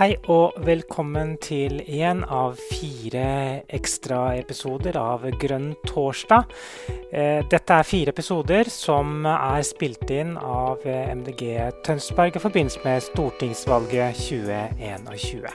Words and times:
Hei 0.00 0.14
og 0.32 0.54
velkommen 0.64 1.34
til 1.44 1.82
en 2.00 2.22
av 2.24 2.54
fire 2.70 3.24
ekstraepisoder 3.68 4.96
av 4.96 5.26
Grønn 5.42 5.74
torsdag. 5.84 6.54
Eh, 7.12 7.42
dette 7.52 7.76
er 7.76 7.84
fire 7.84 8.14
episoder 8.14 8.70
som 8.72 9.28
er 9.28 9.60
spilt 9.68 10.08
inn 10.08 10.38
av 10.40 10.86
MDG 10.88 11.44
Tønsberg 11.84 12.32
i 12.32 12.40
forbindelse 12.46 12.80
med 12.86 13.04
stortingsvalget 13.10 14.16
2021. 14.24 15.52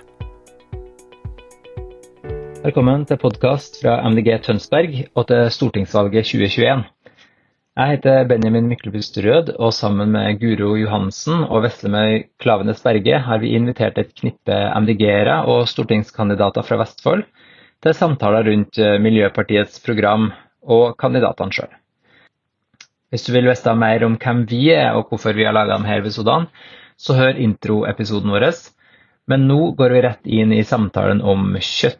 Velkommen 2.67 3.09
til 3.09 3.17
podkast 3.25 3.81
fra 3.81 3.97
MDG 4.11 4.29
Tønsberg 4.45 5.07
og 5.15 5.25
til 5.33 5.49
stortingsvalget 5.57 6.29
2021. 6.35 6.85
Jeg 7.75 7.97
heter 7.97 8.23
Benjamin 8.29 8.69
Myklebust 8.71 9.17
Rød, 9.19 9.49
og 9.59 9.73
sammen 9.75 10.13
med 10.13 10.37
Guro 10.39 10.77
Johansen 10.79 11.41
og 11.43 11.65
Veslemøy 11.65 12.21
Klavenes 12.39 12.79
Berge 12.79 13.17
har 13.25 13.41
vi 13.41 13.49
invitert 13.57 13.97
et 13.99 14.13
knippe 14.15 14.59
MDG-ere 14.79 15.41
og 15.51 15.67
stortingskandidater 15.67 16.63
fra 16.63 16.77
Vestfold 16.79 17.25
til 17.83 17.97
samtaler 17.97 18.47
rundt 18.47 18.79
eh, 18.79 18.95
Miljøpartiets 19.03 19.83
program 19.83 20.29
og 20.63 20.95
kandidatene 21.03 21.51
sjøl. 21.51 21.75
Hvis 23.11 23.27
du 23.27 23.33
vil 23.35 23.51
vite 23.51 23.75
mer 23.75 24.07
om 24.07 24.15
hvem 24.23 24.45
vi 24.47 24.61
er 24.71 24.95
og 24.95 25.11
hvorfor 25.11 25.35
vi 25.35 25.43
har 25.43 25.59
laga 25.59 25.75
denne 25.75 25.99
episoden, 25.99 26.47
så 26.95 27.19
hør 27.19 27.43
introepisoden 27.43 28.31
vår. 28.31 28.47
Men 29.27 29.49
nå 29.51 29.73
går 29.75 29.97
vi 29.97 30.07
rett 30.07 30.35
inn 30.39 30.55
i 30.55 30.63
samtalen 30.63 31.19
om 31.19 31.57
kjøtt 31.59 31.99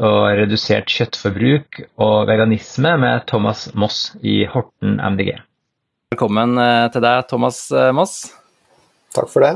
og 0.00 0.24
redusert 0.38 0.90
kjøttforbruk 0.90 1.80
og 2.02 2.26
veganisme 2.30 2.96
med 3.00 3.24
Thomas 3.30 3.68
Moss 3.78 4.10
i 4.22 4.42
Horten 4.50 4.98
MDG. 4.98 5.36
Velkommen 6.10 6.58
eh, 6.58 6.86
til 6.90 7.04
deg, 7.04 7.26
Thomas 7.30 7.58
eh, 7.70 7.90
Moss. 7.94 8.14
Takk 9.14 9.30
for 9.30 9.46
det. 9.46 9.52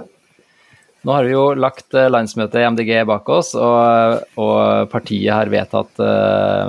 Nå 1.05 1.13
har 1.13 1.27
vi 1.27 1.35
jo 1.35 1.49
lagt 1.59 1.97
eh, 1.99 2.07
landsmøtet 2.13 2.63
i 2.63 2.67
MDG 2.71 2.93
bak 3.11 3.29
oss, 3.35 3.53
og, 3.59 4.23
og 4.41 4.87
partiet 4.93 5.35
har 5.35 5.51
vedtatt 5.53 5.99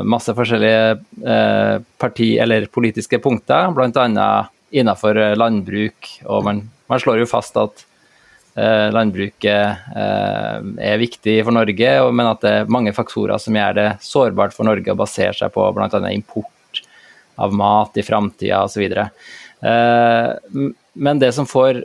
masse 0.03 0.33
forskjellige 0.35 1.77
parti, 2.01 2.33
eller 2.41 2.67
politiske 2.73 3.21
punkter, 3.23 3.69
bl.a. 3.77 4.29
innenfor 4.73 5.21
landbruk. 5.37 6.15
Og 6.25 6.47
man, 6.49 6.65
man 6.91 7.03
slår 7.05 7.21
jo 7.21 7.29
fast 7.29 7.61
at 7.61 7.85
landbruket 8.55 9.95
eh, 9.99 10.57
er 10.89 11.01
viktig 11.01 11.37
for 11.43 11.55
Norge, 11.55 11.93
men 12.15 12.29
at 12.29 12.43
det 12.43 12.53
er 12.61 12.71
mange 12.71 12.93
faktorer 12.95 13.41
som 13.41 13.55
gjør 13.57 13.75
det 13.75 13.87
sårbart 14.05 14.55
for 14.55 14.67
Norge 14.67 14.93
å 14.93 14.99
basere 14.99 15.35
seg 15.35 15.51
på 15.55 15.65
bl.a. 15.75 15.99
import 16.13 16.83
av 17.35 17.55
mat 17.55 17.97
i 17.99 18.05
framtida 18.05 18.63
osv. 18.63 18.85
Eh, 18.95 20.29
men 20.95 21.19
det 21.19 21.33
som 21.35 21.47
får 21.49 21.81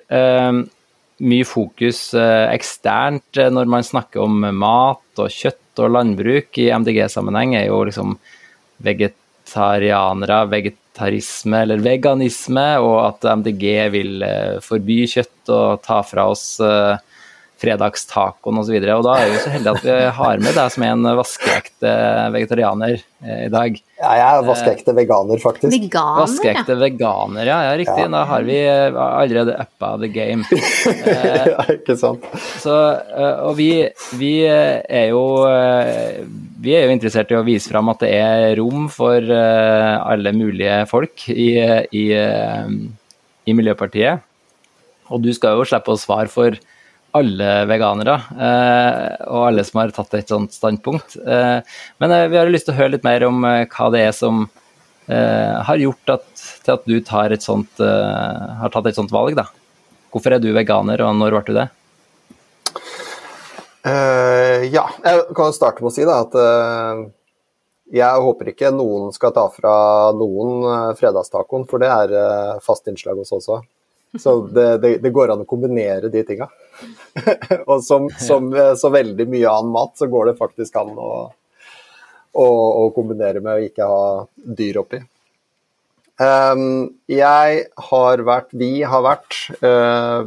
mye 1.21 1.45
fokus 1.45 2.13
eksternt 2.15 3.41
når 3.53 3.67
man 3.69 3.85
snakker 3.85 4.23
om 4.23 4.45
mat 4.57 5.21
og 5.21 5.35
kjøtt 5.35 5.83
og 5.83 5.91
landbruk 5.97 6.61
i 6.63 6.69
MDG-sammenheng, 6.71 7.57
er 7.59 7.67
jo 7.67 7.83
liksom 7.89 8.15
vegetarianere, 8.87 10.45
veget 10.53 10.80
vegetarisme 11.01 11.63
eller 11.63 11.81
veganisme, 11.81 12.79
og 12.81 13.09
at 13.09 13.25
MDG 13.39 13.91
vil 13.93 14.23
eh, 14.23 14.61
forby 14.61 15.07
kjøtt 15.09 15.49
og 15.49 15.83
ta 15.83 16.03
fra 16.03 16.29
oss 16.31 16.61
eh, 16.61 16.99
fredagstacoen 17.61 18.61
osv. 18.63 18.75
Og, 18.79 18.87
så 18.87 18.97
og 18.97 19.07
da 19.07 19.15
er 19.21 19.31
vi 19.31 19.41
så 19.43 19.53
heldige 19.53 19.75
at 19.77 19.85
vi 19.85 19.97
har 20.17 20.43
med 20.43 20.57
deg 20.57 20.73
som 20.75 20.85
er 20.87 20.95
en 20.95 21.09
vaskeekte 21.19 21.93
vegetarianer 22.37 22.95
eh, 22.97 23.43
i 23.47 23.51
dag. 23.53 23.77
Ja, 24.01 24.13
jeg 24.17 24.25
er 24.29 24.47
vaskeekte 24.49 24.95
veganer, 24.97 25.43
faktisk. 25.43 25.75
Veganer, 25.75 26.23
vaskeekte 26.23 26.77
ja. 26.77 26.79
veganer, 26.81 27.43
ja. 27.45 27.59
ja 27.67 27.75
riktig. 27.81 28.07
Ja. 28.07 28.13
Da 28.15 28.23
har 28.31 28.47
vi 28.49 28.57
allerede 28.71 29.59
uppa 29.61 29.93
the 30.01 30.09
game. 30.15 30.47
ja, 31.51 31.67
ikke 31.77 31.99
sant. 32.01 32.25
Så, 32.63 32.77
og 33.45 33.53
vi, 33.61 33.71
vi 34.21 34.33
er 34.47 35.11
jo 35.13 35.25
vi 36.61 36.75
er 36.77 36.87
jo 36.87 36.97
interessert 36.97 37.31
i 37.33 37.39
å 37.39 37.45
vise 37.45 37.73
fram 37.73 37.93
at 37.93 38.03
det 38.05 38.11
er 38.17 38.57
rom 38.61 38.89
for 38.93 39.21
alle 39.21 40.33
mulige 40.37 40.83
folk 40.89 41.29
i, 41.33 41.53
i, 41.93 42.07
i 42.17 43.57
Miljøpartiet. 43.57 44.25
Og 45.11 45.23
du 45.25 45.33
skal 45.35 45.59
jo 45.59 45.67
slippe 45.67 45.93
å 45.93 46.01
svare 46.01 46.31
for 46.31 46.57
alle 47.17 47.51
veganere, 47.71 48.15
eh, 48.39 49.27
og 49.27 49.49
alle 49.49 49.65
som 49.67 49.81
har 49.81 49.93
tatt 49.95 50.15
et 50.19 50.31
sånt 50.31 50.55
standpunkt. 50.55 51.17
Eh, 51.21 51.59
men 52.03 52.15
eh, 52.15 52.27
vi 52.31 52.39
har 52.39 52.51
lyst 52.51 52.69
til 52.69 52.77
å 52.77 52.81
høre 52.81 52.95
litt 52.97 53.07
mer 53.07 53.25
om 53.27 53.43
hva 53.43 53.91
det 53.95 54.07
er 54.09 54.17
som 54.17 54.49
har 55.11 55.75
gjort 55.81 56.11
at, 56.13 56.27
til 56.63 56.71
at 56.77 56.85
du 56.87 56.93
et 56.95 57.43
sånt, 57.43 57.81
har 57.83 58.71
tatt 58.71 58.87
et 58.87 58.95
sånt 58.95 59.11
valg. 59.11 59.35
Da. 59.35 59.49
Hvorfor 60.15 60.37
er 60.37 60.39
du 60.39 60.53
veganer, 60.55 61.03
og 61.03 61.17
når 61.19 61.35
ble 61.35 61.41
du 61.49 61.57
det? 61.57 61.65
Uh, 63.81 64.63
ja, 64.71 64.85
jeg 65.03 65.25
kan 65.35 65.57
starte 65.57 65.83
med 65.83 65.91
å 65.91 65.95
si 65.97 66.07
da, 66.07 66.21
at 66.23 66.37
uh, 66.39 67.03
jeg 67.91 68.23
håper 68.23 68.53
ikke 68.53 68.71
noen 68.77 69.11
skal 69.17 69.35
ta 69.35 69.49
fra 69.51 69.75
noen 70.15 70.63
uh, 70.69 70.95
fredagstacoen, 70.95 71.67
for 71.67 71.83
det 71.83 71.91
er 71.91 72.63
fast 72.63 72.87
innslag 72.87 73.19
hos 73.19 73.35
oss 73.35 73.49
også. 73.51 73.65
Så 74.19 74.41
det, 74.47 74.79
det, 74.83 74.97
det, 75.05 75.13
går 75.15 75.31
an 75.31 75.45
å 75.45 75.49
kombinere 75.49 76.11
de 76.11 76.23
tinga. 76.27 76.49
og 77.71 77.85
som, 77.87 78.09
som, 78.19 78.51
så 78.77 78.91
veldig 78.91 79.27
mye 79.31 79.53
annen 79.53 79.71
mat, 79.75 79.95
så 79.99 80.09
går 80.11 80.33
det 80.33 80.41
faktisk 80.41 80.81
an 80.81 80.97
å, 80.99 81.13
å, 82.33 82.47
å 82.47 82.91
kombinere 82.97 83.43
med 83.45 83.55
å 83.55 83.69
ikke 83.71 83.87
ha 83.87 84.03
dyr 84.35 84.81
oppi. 84.83 85.03
Um, 86.21 86.99
jeg 87.09 87.63
har 87.91 88.23
vært, 88.29 88.51
vi 88.53 88.83
har 88.85 89.05
vært 89.07 89.37
uh, 89.65 90.27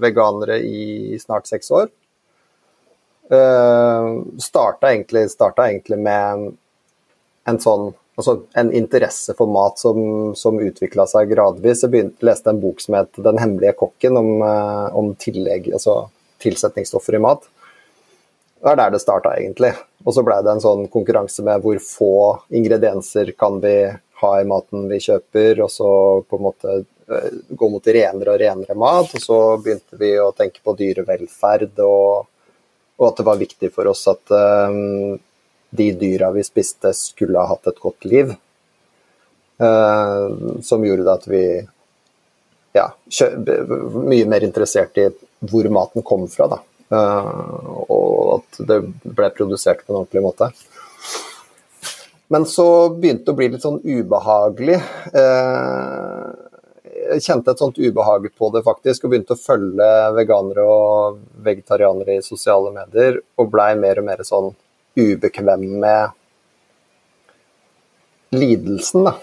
veganere 0.00 0.56
i 0.64 1.18
snart 1.20 1.50
seks 1.50 1.68
år. 1.74 1.90
Uh, 3.28 4.24
starta 4.40 4.94
egentlig, 4.94 5.26
starta 5.34 5.66
egentlig 5.68 5.98
med 6.00 6.54
en 7.44 7.60
sånn 7.60 7.90
altså 8.16 8.36
en 8.52 8.72
interesse 8.72 9.34
for 9.34 9.50
mat 9.50 9.78
som, 9.78 9.98
som 10.38 10.60
utvikla 10.62 11.06
seg 11.10 11.32
gradvis. 11.32 11.82
Jeg 11.84 11.92
begynte, 11.92 12.26
leste 12.26 12.52
en 12.52 12.60
bok 12.62 12.82
som 12.82 12.98
het 12.98 13.10
'Den 13.16 13.40
hemmelige 13.42 13.74
kokken', 13.80 14.18
om, 14.18 14.30
uh, 14.42 14.96
om 14.96 15.14
tillegg, 15.14 15.72
altså 15.72 16.08
tilsetningsstoffer 16.42 17.14
i 17.14 17.22
mat. 17.26 17.48
Det 18.62 18.70
er 18.70 18.76
der 18.76 18.90
det 18.90 19.02
starta, 19.02 19.34
egentlig. 19.36 19.74
Og 20.04 20.14
så 20.14 20.22
blei 20.24 20.40
det 20.42 20.52
en 20.52 20.62
sånn 20.62 20.88
konkurranse 20.88 21.42
med 21.42 21.60
hvor 21.62 21.78
få 21.82 22.14
ingredienser 22.50 23.34
kan 23.36 23.60
vi 23.60 23.92
ha 24.20 24.40
i 24.40 24.44
maten 24.44 24.88
vi 24.88 25.00
kjøper, 25.00 25.60
og 25.64 25.70
så 25.70 25.90
på 26.22 26.38
en 26.38 26.46
måte 26.46 26.84
uh, 27.10 27.30
gå 27.50 27.68
mot 27.68 27.86
renere 27.86 28.30
og 28.30 28.40
renere 28.40 28.78
mat. 28.78 29.10
Og 29.10 29.20
så 29.20 29.40
begynte 29.58 29.98
vi 29.98 30.14
å 30.20 30.32
tenke 30.32 30.62
på 30.62 30.76
dyrevelferd, 30.78 31.78
og, 31.82 32.26
og 32.96 33.08
at 33.10 33.16
det 33.16 33.26
var 33.26 33.42
viktig 33.42 33.74
for 33.74 33.90
oss 33.90 34.06
at 34.06 34.30
um, 34.30 35.18
de 35.76 35.90
dyra 35.98 36.30
vi 36.34 36.44
spiste, 36.46 36.92
skulle 36.94 37.40
ha 37.40 37.50
hatt 37.50 37.70
et 37.70 37.80
godt 37.82 38.06
liv. 38.08 38.34
Uh, 39.62 40.60
som 40.66 40.82
gjorde 40.82 41.12
at 41.14 41.26
vi 41.30 41.44
ja, 42.74 42.88
mye 43.94 44.26
mer 44.26 44.42
interessert 44.42 44.98
i 44.98 45.08
hvor 45.46 45.68
maten 45.70 46.02
kom 46.06 46.26
fra. 46.30 46.48
Da. 46.50 46.60
Uh, 46.94 47.84
og 47.86 48.32
at 48.38 48.62
det 48.66 48.80
ble 49.04 49.30
produsert 49.36 49.84
på 49.84 49.92
en 49.92 50.00
ordentlig 50.02 50.24
måte. 50.24 50.50
Men 52.32 52.48
så 52.50 52.88
begynte 52.90 53.28
det 53.28 53.34
å 53.34 53.38
bli 53.38 53.50
litt 53.52 53.62
sånn 53.62 53.78
ubehagelig. 53.84 54.80
Uh, 55.14 56.32
jeg 57.04 57.22
kjente 57.26 57.52
et 57.52 57.60
sånt 57.60 57.78
ubehag 57.78 58.26
på 58.38 58.50
det, 58.54 58.64
faktisk, 58.66 59.04
og 59.04 59.12
begynte 59.12 59.36
å 59.36 59.40
følge 59.40 59.88
veganere 60.16 60.64
og 60.66 61.22
vegetarianere 61.46 62.18
i 62.18 62.24
sosiale 62.24 62.72
medier, 62.74 63.20
og 63.38 63.50
blei 63.52 63.74
mer 63.78 64.00
og 64.00 64.08
mer 64.08 64.22
sånn 64.26 64.52
ubekvem 64.96 65.64
med 65.82 66.10
lidelsen, 68.34 69.08
da. 69.08 69.14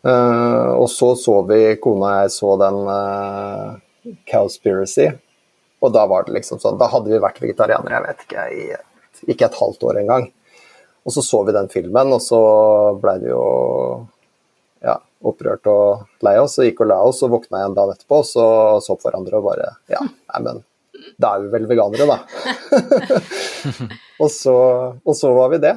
Uh, 0.00 0.80
og 0.80 0.88
så 0.90 1.12
så 1.20 1.42
vi, 1.44 1.76
kona 1.82 2.06
og 2.08 2.22
jeg 2.22 2.32
så 2.32 2.52
den 2.62 2.78
uh, 2.88 4.14
Cowspiracy, 4.30 5.10
og 5.84 5.92
da 5.92 6.06
var 6.08 6.24
det 6.24 6.32
liksom 6.38 6.60
sånn 6.60 6.78
Da 6.80 6.88
hadde 6.88 7.12
vi 7.12 7.18
vært 7.20 7.40
vegetarianere, 7.42 7.98
jeg 7.98 8.06
vet 8.06 8.24
ikke, 8.24 8.46
i 8.48 9.32
ikke 9.34 9.50
et 9.50 9.58
halvt 9.60 9.84
år 9.90 9.98
engang. 10.00 10.30
Og 11.04 11.12
så 11.12 11.22
så 11.24 11.42
vi 11.44 11.52
den 11.56 11.68
filmen, 11.72 12.14
og 12.16 12.22
så 12.24 12.40
blei 13.00 13.18
vi 13.20 13.28
jo 13.28 13.44
ja, 14.84 14.96
opprørt 15.20 15.68
og 15.68 16.24
lei 16.24 16.36
oss, 16.40 16.58
og 16.60 16.68
gikk 16.68 16.80
og 16.84 16.90
la 16.92 16.98
oss, 17.04 17.20
og 17.26 17.34
våkna 17.34 17.60
igjen 17.60 17.76
dagen 17.76 17.96
etterpå, 17.96 18.22
og 18.22 18.28
så 18.28 18.46
så 18.84 18.96
på 18.96 19.08
hverandre 19.08 19.40
og 19.40 19.48
bare 19.50 19.72
Ja, 19.92 20.00
nei, 20.00 20.42
men 20.46 20.62
da 21.20 21.34
er 21.36 21.44
vi 21.44 21.52
vel 21.52 21.68
veganere, 21.70 22.06
da. 22.08 22.18
og, 24.22 24.30
så, 24.32 24.56
og, 25.04 25.14
så, 25.16 25.32
var 25.36 25.52
vi 25.54 25.60
det. 25.62 25.76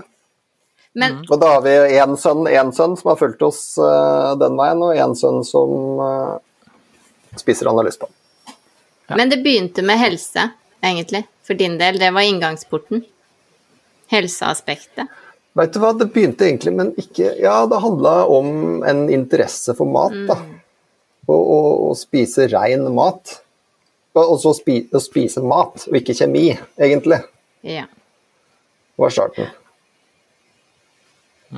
Men, 0.94 1.24
og 1.26 1.40
da 1.42 1.56
har 1.56 1.64
vi 1.66 1.74
én 1.98 2.18
sønn, 2.22 2.46
sønn, 2.76 2.98
som 3.00 3.12
har 3.12 3.20
fulgt 3.20 3.42
oss 3.46 3.62
uh, 3.82 4.34
den 4.40 4.58
veien, 4.60 4.84
og 4.86 5.00
én 5.06 5.16
sønn 5.18 5.42
som 5.48 6.02
uh, 6.02 6.36
spiser 7.40 7.70
han 7.70 7.82
har 7.82 7.88
lyst 7.90 8.02
på. 8.04 8.10
Ja. 9.10 9.18
Men 9.18 9.34
det 9.34 9.42
begynte 9.44 9.84
med 9.86 10.00
helse, 10.00 10.48
egentlig, 10.84 11.26
for 11.44 11.60
din 11.60 11.80
del. 11.82 12.00
Det 12.00 12.14
var 12.14 12.30
inngangsporten. 12.30 13.04
Helseaspektet. 14.14 15.12
Vet 15.54 15.74
du 15.74 15.82
hva, 15.82 15.92
det 15.98 16.10
begynte 16.14 16.48
egentlig, 16.48 16.74
men 16.74 16.94
ikke 16.98 17.36
Ja, 17.42 17.60
det 17.70 17.82
handla 17.84 18.24
om 18.32 18.82
en 18.86 19.06
interesse 19.14 19.76
for 19.78 19.90
mat, 19.90 20.16
da. 20.30 20.38
Mm. 20.40 20.60
Å, 21.30 21.36
å 21.90 21.92
spise 21.96 22.50
rein 22.52 22.88
mat. 22.96 23.43
Og 24.14 24.36
så 24.42 24.52
spi, 24.54 24.78
å 24.94 25.02
spise 25.02 25.42
mat, 25.42 25.88
og 25.90 25.96
ikke 25.98 26.14
kjemi, 26.14 26.52
egentlig, 26.78 27.24
Ja. 27.66 27.86
var 28.98 29.10
starten. 29.10 29.48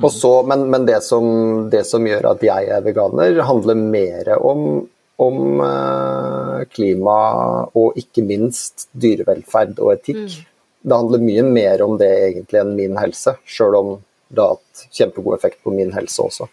Og 0.02 0.12
så, 0.12 0.42
men 0.44 0.66
men 0.70 0.84
det, 0.86 1.02
som, 1.04 1.68
det 1.72 1.84
som 1.88 2.04
gjør 2.06 2.30
at 2.34 2.42
jeg 2.44 2.68
er 2.72 2.82
veganer, 2.84 3.40
handler 3.48 3.74
mer 3.80 4.28
om, 4.38 4.88
om 5.16 5.60
eh, 5.64 6.64
klima 6.72 7.18
og 7.76 7.96
ikke 7.96 8.24
minst 8.24 8.88
dyrevelferd 8.92 9.78
og 9.80 9.94
etikk. 9.94 10.36
Det 10.86 10.96
handler 10.96 11.24
mye 11.24 11.42
mer 11.48 11.82
om 11.82 11.96
det 11.98 12.10
egentlig 12.28 12.60
enn 12.60 12.74
min 12.76 12.96
helse, 13.00 13.36
sjøl 13.44 13.74
om 13.78 13.88
det 14.28 14.42
har 14.42 14.56
hatt 14.56 14.84
kjempegod 14.92 15.36
effekt 15.38 15.62
på 15.64 15.72
min 15.74 15.92
helse 15.96 16.22
også. 16.22 16.48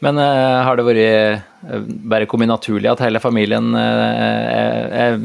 Men 0.00 0.16
uh, 0.20 0.62
har 0.64 0.78
det 0.78 0.86
vært 0.86 1.42
uh, 1.68 1.82
bare 2.12 2.28
kommet 2.30 2.48
naturlig 2.48 2.88
at 2.88 3.02
hele 3.04 3.20
familien 3.20 3.74
eh, 3.76 4.06
er, 4.16 4.88
er 5.04 5.18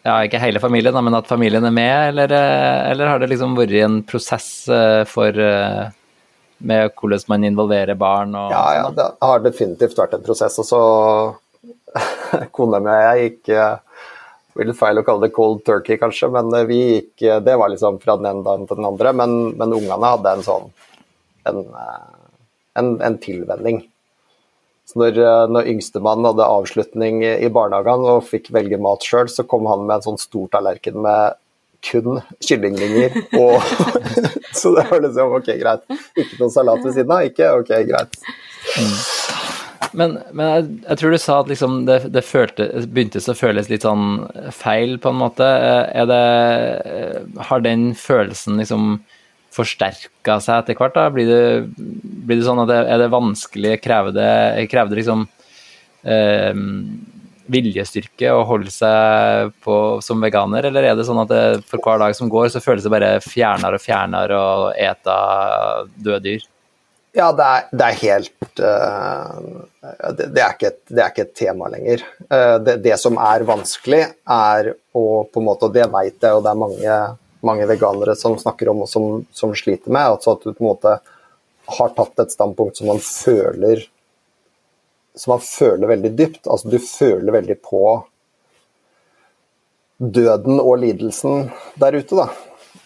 Ja, 0.00 0.16
ikke 0.24 0.40
hele 0.40 0.62
familien, 0.62 0.96
men 1.04 1.14
at 1.18 1.28
familien 1.28 1.66
er 1.68 1.74
med, 1.76 2.08
eller, 2.08 2.32
eh, 2.32 2.90
eller 2.90 3.10
har 3.10 3.20
det 3.20 3.28
liksom 3.30 3.52
vært 3.58 3.74
en 3.84 3.98
prosess 4.08 4.48
eh, 4.72 5.02
for 5.08 5.36
eh, 5.36 5.90
med 6.64 6.94
hvordan 6.96 7.26
man 7.28 7.44
involverer 7.44 7.98
barn 8.00 8.32
og 8.36 8.48
Ja, 8.54 8.64
ja, 8.78 8.86
sånn, 8.88 8.96
det 8.96 9.08
har 9.28 9.44
definitivt 9.44 10.00
vært 10.00 10.16
en 10.16 10.24
prosess. 10.24 10.56
Og 10.62 10.66
så 10.68 10.80
Kona 12.56 12.80
mi 12.80 12.92
og 12.92 13.04
jeg 13.04 13.28
gikk 13.28 13.52
eh, 13.58 13.76
det 14.50 14.58
blir 14.58 14.70
litt 14.72 14.80
feil 14.80 14.98
å 14.98 15.04
kalle 15.06 15.28
det 15.28 15.34
cold 15.36 15.60
turkey, 15.68 16.00
kanskje, 16.00 16.32
men 16.32 16.48
eh, 16.56 16.66
vi 16.66 16.80
gikk 16.80 17.22
eh, 17.22 17.42
Det 17.44 17.60
var 17.60 17.70
liksom 17.70 18.00
fra 18.02 18.16
den 18.18 18.30
ene 18.32 18.46
dagen 18.46 18.66
til 18.66 18.80
den 18.80 18.88
andre, 18.88 19.12
men, 19.20 19.36
men 19.60 19.76
ungene 19.76 20.14
hadde 20.16 20.32
en 20.32 20.46
sånn 20.48 20.72
en, 21.48 21.60
eh, 21.60 22.08
en, 22.80 22.94
en 23.04 23.20
tilvenning. 23.22 23.84
Så 24.90 24.98
når, 24.98 25.20
eh, 25.22 25.44
når 25.54 25.68
yngstemann 25.70 26.26
hadde 26.26 26.48
avslutning 26.50 27.22
i 27.22 27.50
barnehagen 27.52 28.08
og 28.10 28.26
fikk 28.26 28.50
velge 28.54 28.80
mat 28.82 29.06
sjøl, 29.06 29.30
så 29.30 29.46
kom 29.46 29.68
han 29.70 29.86
med 29.86 30.00
en 30.00 30.08
sånn 30.08 30.18
stor 30.18 30.50
tallerken 30.56 30.98
med 31.04 31.38
kun 31.86 32.18
kyllingvinger. 32.44 33.14
Og, 33.38 33.62
så 34.58 34.74
det 34.76 34.86
var 34.90 35.04
liksom 35.04 35.36
ok, 35.38 35.52
greit. 35.62 35.86
Ikke 36.18 36.40
noe 36.40 36.52
salat 36.52 36.82
ved 36.84 36.96
siden 36.98 37.14
av? 37.14 37.28
Ikke? 37.30 37.52
Ok, 37.60 37.70
greit. 37.88 38.18
Men, 39.96 40.18
men 40.36 40.50
jeg, 40.50 40.66
jeg 40.84 41.00
tror 41.00 41.14
du 41.14 41.18
sa 41.18 41.38
at 41.42 41.48
liksom 41.50 41.78
det, 41.88 42.00
det 42.14 42.22
følte, 42.26 42.66
begynte 42.90 43.22
å 43.22 43.36
føles 43.38 43.70
litt 43.70 43.86
sånn 43.86 44.26
feil, 44.54 44.98
på 45.02 45.14
en 45.14 45.22
måte. 45.22 45.46
Er 45.46 46.10
det, 46.10 46.20
har 47.48 47.64
den 47.64 47.90
følelsen 47.98 48.60
liksom 48.60 49.00
forsterka 49.54 50.38
seg 50.42 50.62
etter 50.62 50.78
hvert? 50.78 50.96
da? 50.96 51.06
Blir 51.14 51.30
det, 51.30 51.44
blir 51.76 52.40
det 52.40 52.46
sånn 52.46 52.62
at 52.64 52.70
det, 52.70 52.80
er 52.86 53.02
det 53.02 53.12
vanskelig, 53.12 53.78
krever 53.84 54.14
det, 54.16 54.34
krever 54.70 54.92
det 54.92 55.00
liksom 55.00 55.24
eh, 56.04 56.54
viljestyrke 57.50 58.30
å 58.34 58.44
holde 58.48 58.70
seg 58.72 59.50
på 59.64 59.74
som 60.04 60.22
veganer, 60.22 60.68
eller 60.70 60.90
er 60.90 60.96
det 60.98 61.06
sånn 61.08 61.22
at 61.24 61.32
det, 61.32 61.42
for 61.68 61.82
hver 61.82 62.00
dag 62.02 62.14
som 62.16 62.30
går, 62.30 62.48
så 62.52 62.62
føles 62.62 62.86
det 62.86 62.94
bare 62.94 63.16
fjernere 63.24 63.80
og 63.80 63.84
fjernere 63.84 64.38
å 64.38 64.70
ete 64.70 65.18
døde 65.96 66.24
dyr? 66.28 66.48
Ja, 67.16 67.32
det 67.34 67.42
er, 67.42 67.64
det 67.74 67.86
er 67.86 67.96
helt 68.04 68.60
uh, 68.62 69.38
det, 70.14 70.28
det, 70.30 70.42
er 70.44 70.60
et, 70.68 70.76
det 70.86 71.02
er 71.02 71.10
ikke 71.10 71.24
et 71.24 71.32
tema 71.40 71.70
lenger. 71.72 72.04
Uh, 72.30 72.54
det 72.62 72.94
som 73.02 73.18
er 73.18 73.42
vanskelig, 73.48 74.04
er 74.30 74.70
å 74.94 75.04
på 75.26 75.42
en 75.42 75.48
måte, 75.48 75.66
og 75.66 75.74
det 75.74 75.88
vet 75.90 76.14
jeg, 76.14 76.36
og 76.36 76.44
det 76.46 76.52
er 76.52 76.60
mange, 76.60 77.00
mange 77.46 77.66
veganere 77.70 78.16
som 78.18 78.36
snakker 78.38 78.72
om 78.72 78.84
og 78.84 78.90
som, 78.90 79.24
som 79.32 79.54
sliter 79.56 79.92
med, 79.92 80.16
altså 80.16 80.34
at 80.36 80.44
du 80.44 80.52
på 80.52 80.64
en 80.64 80.70
måte 80.70 80.98
har 81.70 81.94
tatt 81.96 82.22
et 82.22 82.34
standpunkt 82.34 82.80
som 82.80 82.90
man 82.90 83.00
føler 83.04 83.86
som 85.14 85.34
man 85.34 85.42
føler 85.44 85.90
veldig 85.90 86.10
dypt. 86.16 86.46
Altså 86.46 86.70
du 86.70 86.78
føler 86.78 87.34
veldig 87.34 87.56
på 87.62 87.84
døden 90.00 90.60
og 90.60 90.78
lidelsen 90.80 91.50
der 91.80 91.98
ute, 91.98 92.16
da. 92.16 92.30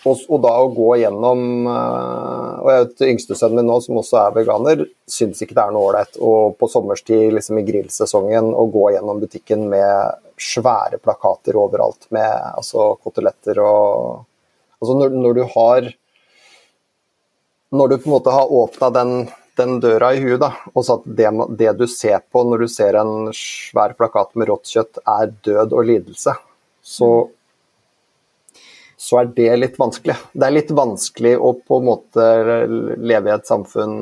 Og, 0.05 0.21
og, 0.29 0.39
da 0.45 0.51
å 0.61 0.69
gå 0.73 0.89
gjennom 1.01 1.65
uh, 1.65 2.61
Og 2.61 2.69
jeg 2.69 2.81
vet 2.83 3.03
yngstesønnen 3.07 3.61
min 3.61 3.71
nå, 3.71 3.79
som 3.85 4.01
også 4.01 4.19
er 4.21 4.35
veganer, 4.37 4.83
syns 5.09 5.41
ikke 5.41 5.57
det 5.57 5.63
er 5.63 5.73
noe 5.73 5.89
ålreit 5.89 6.19
på 6.59 6.69
sommerstid 6.69 7.33
liksom 7.33 7.61
i 7.61 7.65
grillsesongen 7.65 8.51
å 8.53 8.67
gå 8.73 8.91
gjennom 8.93 9.23
butikken 9.23 9.65
med 9.73 10.21
svære 10.41 11.01
plakater 11.01 11.57
overalt 11.61 12.09
med 12.13 12.29
altså, 12.29 12.95
koteletter 13.05 13.61
og 13.65 14.25
Altså 14.85 14.99
når, 15.01 15.15
når, 15.17 15.39
du 15.39 15.45
har 15.55 15.87
Når 17.75 17.89
du 17.91 17.97
på 17.97 18.11
en 18.11 18.15
måte 18.15 18.35
har 18.35 18.53
åpna 18.53 18.91
den, 18.95 19.15
den, 19.59 19.79
døra 19.83 20.13
i 20.15 20.21
huet, 20.23 20.39
da, 20.43 20.53
og 20.75 20.85
så 20.85 21.01
at 21.01 21.09
det, 21.19 21.31
det 21.59 21.73
du 21.81 21.87
ser 21.91 22.21
på 22.31 22.45
når 22.45 22.67
du 22.67 22.69
ser 22.71 23.01
en 23.01 23.33
svær 23.35 23.97
plakat 23.99 24.37
med 24.39 24.53
rått 24.53 24.71
kjøtt, 24.71 25.01
er 25.03 25.33
død 25.49 25.73
og 25.73 25.89
lidelse, 25.89 26.37
så 26.85 27.11
så 29.05 29.19
er 29.21 29.27
det 29.37 29.51
litt 29.59 29.75
vanskelig. 29.77 30.15
Det 30.33 30.47
er 30.47 30.55
litt 30.55 30.71
vanskelig 30.73 31.35
å 31.37 31.51
på 31.61 31.81
en 31.81 31.89
måte 31.91 32.29
leve 32.97 33.29
i 33.29 33.35
et 33.35 33.49
samfunn 33.51 33.97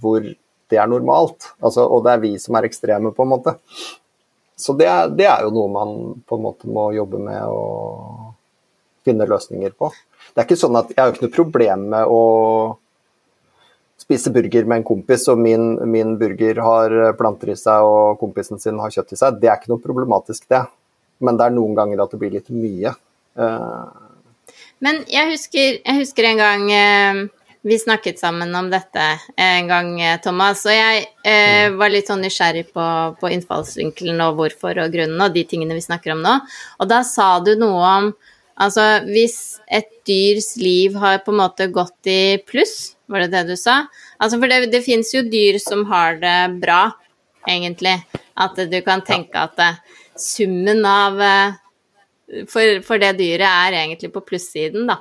hvor 0.00 0.24
det 0.68 0.80
er 0.80 0.88
normalt, 0.90 1.52
altså, 1.62 1.84
og 1.86 2.02
det 2.04 2.14
er 2.14 2.22
vi 2.24 2.32
som 2.40 2.58
er 2.58 2.66
ekstreme, 2.68 3.12
på 3.14 3.24
en 3.24 3.30
måte. 3.30 3.54
Så 4.58 4.74
det 4.76 4.88
er, 4.90 5.12
det 5.14 5.28
er, 5.28 5.46
jo 5.46 5.52
noe 5.54 5.70
man 5.70 5.92
på 6.26 6.36
en 6.36 6.44
måte 6.44 6.68
må 6.68 6.88
jobbe 6.96 7.20
med 7.22 7.44
og 7.46 8.27
finne 9.08 9.26
løsninger 9.28 9.74
på. 9.74 9.90
Det 10.32 10.42
er 10.42 10.46
ikke 10.46 10.60
sånn 10.60 10.78
at 10.78 10.92
Jeg 10.94 11.00
har 11.00 11.14
ikke 11.14 11.26
noe 11.26 11.34
problem 11.34 11.88
med 11.94 12.12
å 12.12 12.22
spise 13.98 14.30
burger 14.32 14.68
med 14.68 14.80
en 14.80 14.88
kompis, 14.88 15.26
og 15.32 15.40
min, 15.42 15.72
min 15.90 16.14
burger 16.20 16.60
har 16.64 16.94
planter 17.18 17.52
i 17.52 17.56
seg 17.58 17.84
og 17.84 18.20
kompisen 18.20 18.60
sin 18.62 18.78
har 18.80 18.92
kjøtt 18.94 19.16
i 19.16 19.18
seg. 19.20 19.40
Det 19.40 19.50
er 19.50 19.58
ikke 19.58 19.72
noe 19.72 19.82
problematisk, 19.82 20.46
det. 20.52 20.62
Men 21.18 21.40
det 21.40 21.48
er 21.48 21.56
noen 21.56 21.74
ganger 21.76 22.04
at 22.04 22.14
det 22.14 22.20
blir 22.20 22.36
litt 22.36 22.52
mye. 22.54 22.94
Uh, 23.38 23.90
men 24.84 25.02
jeg 25.10 25.32
husker, 25.32 25.80
jeg 25.82 25.98
husker 25.98 26.28
en 26.28 26.40
gang 26.40 26.64
eh, 26.72 27.20
vi 27.66 27.78
snakket 27.78 28.20
sammen 28.20 28.54
om 28.54 28.68
dette 28.70 29.04
en 29.34 29.68
gang, 29.68 29.90
Thomas, 30.22 30.62
og 30.68 30.72
jeg 30.72 31.08
eh, 31.26 31.66
var 31.74 31.90
litt 31.90 32.08
sånn 32.10 32.22
nysgjerrig 32.22 32.68
på, 32.70 32.86
på, 33.18 33.30
innfallsvinkelen 33.34 34.22
og 34.24 34.38
hvorfor 34.38 34.78
og 34.84 34.94
grunnen 34.94 35.24
og 35.24 35.34
de 35.34 35.42
tingene 35.48 35.76
vi 35.76 35.84
snakker 35.84 36.14
om 36.14 36.22
nå. 36.24 36.36
Og 36.78 36.90
da 36.90 37.02
sa 37.06 37.32
du 37.42 37.56
noe 37.58 37.90
om 37.96 38.12
altså 38.58 38.86
hvis 39.08 39.58
et 39.70 39.90
dyrs 40.08 40.54
liv 40.60 40.96
har 40.98 41.22
på 41.24 41.34
en 41.34 41.40
måte 41.42 41.68
gått 41.72 42.10
i 42.10 42.38
pluss, 42.46 42.96
var 43.08 43.24
det 43.24 43.32
det 43.32 43.44
du 43.52 43.56
sa? 43.56 43.82
Altså 44.20 44.40
for 44.40 44.50
det, 44.50 44.72
det 44.72 44.84
fins 44.84 45.14
jo 45.14 45.24
dyr 45.24 45.60
som 45.62 45.86
har 45.88 46.18
det 46.20 46.38
bra, 46.60 46.82
egentlig. 47.48 47.96
At 48.38 48.58
du 48.58 48.78
kan 48.84 49.02
tenke 49.06 49.46
at 49.48 49.56
det, 49.58 49.72
summen 50.18 50.84
av 50.86 51.20
eh, 51.22 51.58
for, 52.50 52.80
for, 52.84 53.00
det 53.00 53.14
dyret 53.20 53.48
er 53.48 53.76
egentlig 53.84 54.10
på 54.14 54.24
plussiden, 54.26 54.88
da. 54.90 55.00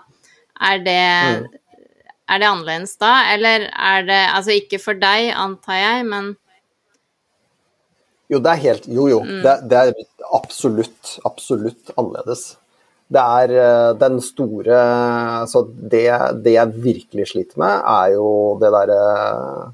Er 0.67 0.81
det, 0.81 0.99
mm. 1.37 1.47
er 2.33 2.41
det 2.41 2.49
annerledes 2.49 2.95
da, 2.97 3.11
eller 3.33 3.67
er 3.69 4.05
det 4.07 4.21
Altså 4.33 4.55
ikke 4.57 4.79
for 4.81 4.97
deg, 4.97 5.29
antar 5.37 5.77
jeg, 5.77 6.05
men 6.09 6.31
Jo, 8.27 8.39
det 8.41 8.53
er 8.55 8.63
helt 8.63 8.87
Jo, 8.89 9.05
jo. 9.11 9.19
Mm. 9.21 9.43
Det, 9.45 9.53
det, 9.69 9.83
er 9.83 10.31
absolutt, 10.33 11.17
absolutt 11.29 11.93
annerledes. 11.93 12.55
Det 13.07 13.23
er 13.23 13.53
uh, 13.55 13.91
den 13.95 14.17
store 14.19 14.77
Så 15.47 15.61
det, 15.67 16.07
det, 16.43 16.53
jeg 16.57 16.81
virkelig 16.83 17.27
sliter 17.31 17.61
med, 17.61 17.83
er 17.87 18.15
jo 18.17 18.29
det 18.59 18.71
derre 18.73 19.01
uh, 19.15 19.69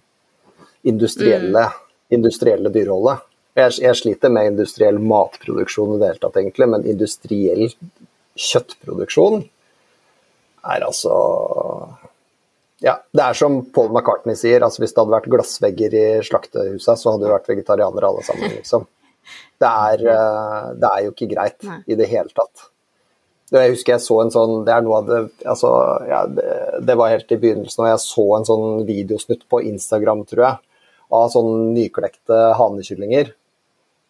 industrielle, 0.84 1.64
mm. 1.72 1.80
industrielle 2.20 2.70
dyreholdet. 2.74 3.26
Jeg, 3.58 3.76
jeg, 3.82 3.98
sliter 3.98 4.34
med 4.34 4.52
industriell 4.54 4.98
matproduksjon 5.02 5.96
i 5.96 6.00
det 6.02 6.12
hele 6.12 6.22
tatt, 6.22 6.40
egentlig, 6.42 6.70
men 6.70 6.88
industriell 6.90 7.68
kjøttproduksjon 8.34 9.44
er 10.64 10.86
altså 10.88 11.14
Ja, 12.84 12.98
det 13.16 13.24
er 13.24 13.38
som 13.38 13.62
Paul 13.76 13.92
McCartney 13.94 14.36
sier, 14.36 14.64
altså 14.66 14.84
hvis 14.84 14.92
det 14.96 15.00
hadde 15.04 15.16
vært 15.16 15.30
glassvegger 15.32 15.96
i 15.96 16.06
slaktehuset, 16.26 17.00
så 17.00 17.14
hadde 17.14 17.28
vi 17.28 17.32
vært 17.32 17.50
vegetarianere 17.54 18.10
alle 18.10 18.26
sammen, 18.28 18.58
liksom. 18.58 18.88
Det 19.62 19.70
er, 19.70 20.02
eh, 20.12 20.66
det 20.82 20.90
er 20.90 21.06
jo 21.06 21.14
ikke 21.14 21.30
greit 21.32 21.64
i 21.88 21.96
det 21.96 22.10
hele 22.12 22.34
tatt. 22.36 22.66
Jeg 23.54 23.76
husker 23.76 23.94
jeg 23.94 24.02
så 24.02 24.16
en 24.24 24.32
sånn 24.34 24.64
Det 24.66 24.74
er 24.74 24.82
noe 24.86 24.98
av 25.02 25.10
det 25.10 25.20
altså, 25.46 25.70
ja, 26.10 26.24
det, 26.26 26.46
det, 26.88 26.96
var 26.98 27.14
helt 27.14 27.32
i 27.32 27.38
begynnelsen, 27.38 27.84
og 27.86 27.92
jeg 27.92 28.02
så 28.02 28.28
en 28.38 28.48
sånn 28.50 28.84
videosnutt 28.88 29.46
på 29.52 29.62
Instagram, 29.70 30.26
tror 30.30 30.46
jeg, 30.48 30.62
av 31.14 31.32
sånn 31.36 31.54
nyklekte 31.76 32.42
hanekyllinger 32.58 33.34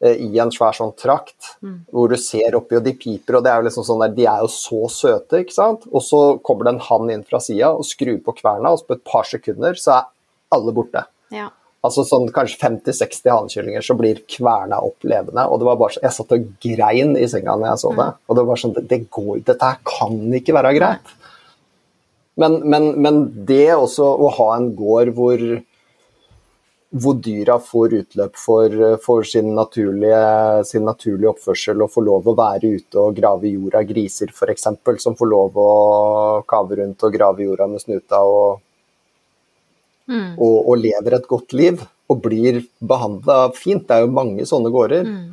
Eh, 0.03 0.19
i 0.19 0.39
en 0.41 0.51
svær 0.51 0.75
sånn 0.75 0.91
trakt, 1.00 1.53
mm. 1.63 1.75
hvor 1.95 2.09
du 2.12 2.17
ser 2.19 2.57
oppi, 2.57 2.75
og 2.75 2.83
de 2.83 2.91
piper, 3.00 3.38
og 3.38 3.45
det 3.45 3.51
er 3.53 3.62
jo 3.62 3.67
liksom 3.69 3.85
sånn 3.88 4.01
der, 4.03 4.15
de 4.17 4.25
er 4.27 4.41
jo 4.43 4.50
så 4.51 4.81
søte, 4.91 5.39
ikke 5.45 5.55
sant. 5.55 5.85
Og 5.93 6.03
så 6.03 6.19
kommer 6.43 6.67
det 6.67 6.73
en 6.73 6.83
hann 6.89 7.12
inn 7.13 7.23
fra 7.27 7.39
sida 7.43 7.71
og 7.77 7.88
skrur 7.88 8.17
på 8.25 8.35
kverna, 8.41 8.73
og 8.73 8.83
på 8.88 8.97
et 8.97 9.05
par 9.07 9.29
sekunder 9.29 9.79
så 9.79 10.00
er 10.01 10.09
alle 10.57 10.73
borte. 10.75 11.05
Ja. 11.31 11.47
Altså 11.83 12.05
sånn 12.07 12.29
kanskje 12.31 12.61
50-60 12.61 13.27
hanekyllinger, 13.27 13.83
så 13.83 13.95
blir 13.99 14.21
kverna 14.29 14.79
opp 14.85 15.03
levende. 15.03 15.43
Og 15.51 15.59
det 15.59 15.67
var 15.67 15.81
bare 15.81 15.95
så, 15.95 16.03
Jeg 16.05 16.15
satt 16.15 16.31
og 16.37 16.45
grein 16.63 17.17
i 17.19 17.27
senga 17.27 17.57
når 17.57 17.73
jeg 17.73 17.81
så 17.81 17.91
det. 17.97 18.07
Og 18.27 18.39
det 18.39 18.45
var 18.47 18.61
sånn 18.61 18.77
det, 18.79 19.01
går, 19.11 19.43
Dette 19.49 19.73
her 19.73 19.83
kan 19.87 20.15
ikke 20.39 20.55
være 20.55 20.73
greit. 20.77 21.13
Men, 22.39 22.61
men, 22.65 22.93
men 23.03 23.19
det 23.45 23.75
også 23.75 24.07
å 24.07 24.31
ha 24.39 24.49
en 24.55 24.71
gård 24.77 25.13
hvor 25.17 25.43
hvor 26.93 27.17
dyra 27.25 27.55
får 27.61 27.93
utløp 27.97 28.35
for, 28.37 28.73
for 29.01 29.25
sin, 29.25 29.49
naturlige, 29.57 30.19
sin, 30.69 30.83
naturlige, 30.85 31.31
oppførsel 31.31 31.81
og 31.81 31.89
får 31.93 32.05
lov 32.05 32.27
å 32.29 32.35
være 32.37 32.69
ute 32.77 32.99
og 33.01 33.15
grave 33.17 33.49
i 33.49 33.55
jorda. 33.55 33.81
Griser 33.89 34.29
f.eks. 34.29 34.67
som 35.01 35.17
får 35.17 35.29
lov 35.31 35.57
å 35.57 35.71
kave 36.49 36.77
rundt 36.83 37.05
og 37.05 37.15
grave 37.15 37.41
i 37.41 37.47
jorda 37.47 37.67
med 37.71 37.81
snuta 37.81 38.21
og, 38.29 38.61
mm. 40.10 40.33
og, 40.38 40.57
og 40.57 40.81
lever 40.81 41.17
et 41.17 41.29
godt 41.29 41.55
liv 41.57 41.83
og 42.12 42.19
blir 42.25 42.63
behandla 42.83 43.48
fint. 43.57 43.86
Det 43.88 43.95
er 43.95 44.05
jo 44.05 44.15
mange 44.15 44.45
sånne 44.50 44.72
gårder. 44.74 45.07
Mm. 45.07 45.29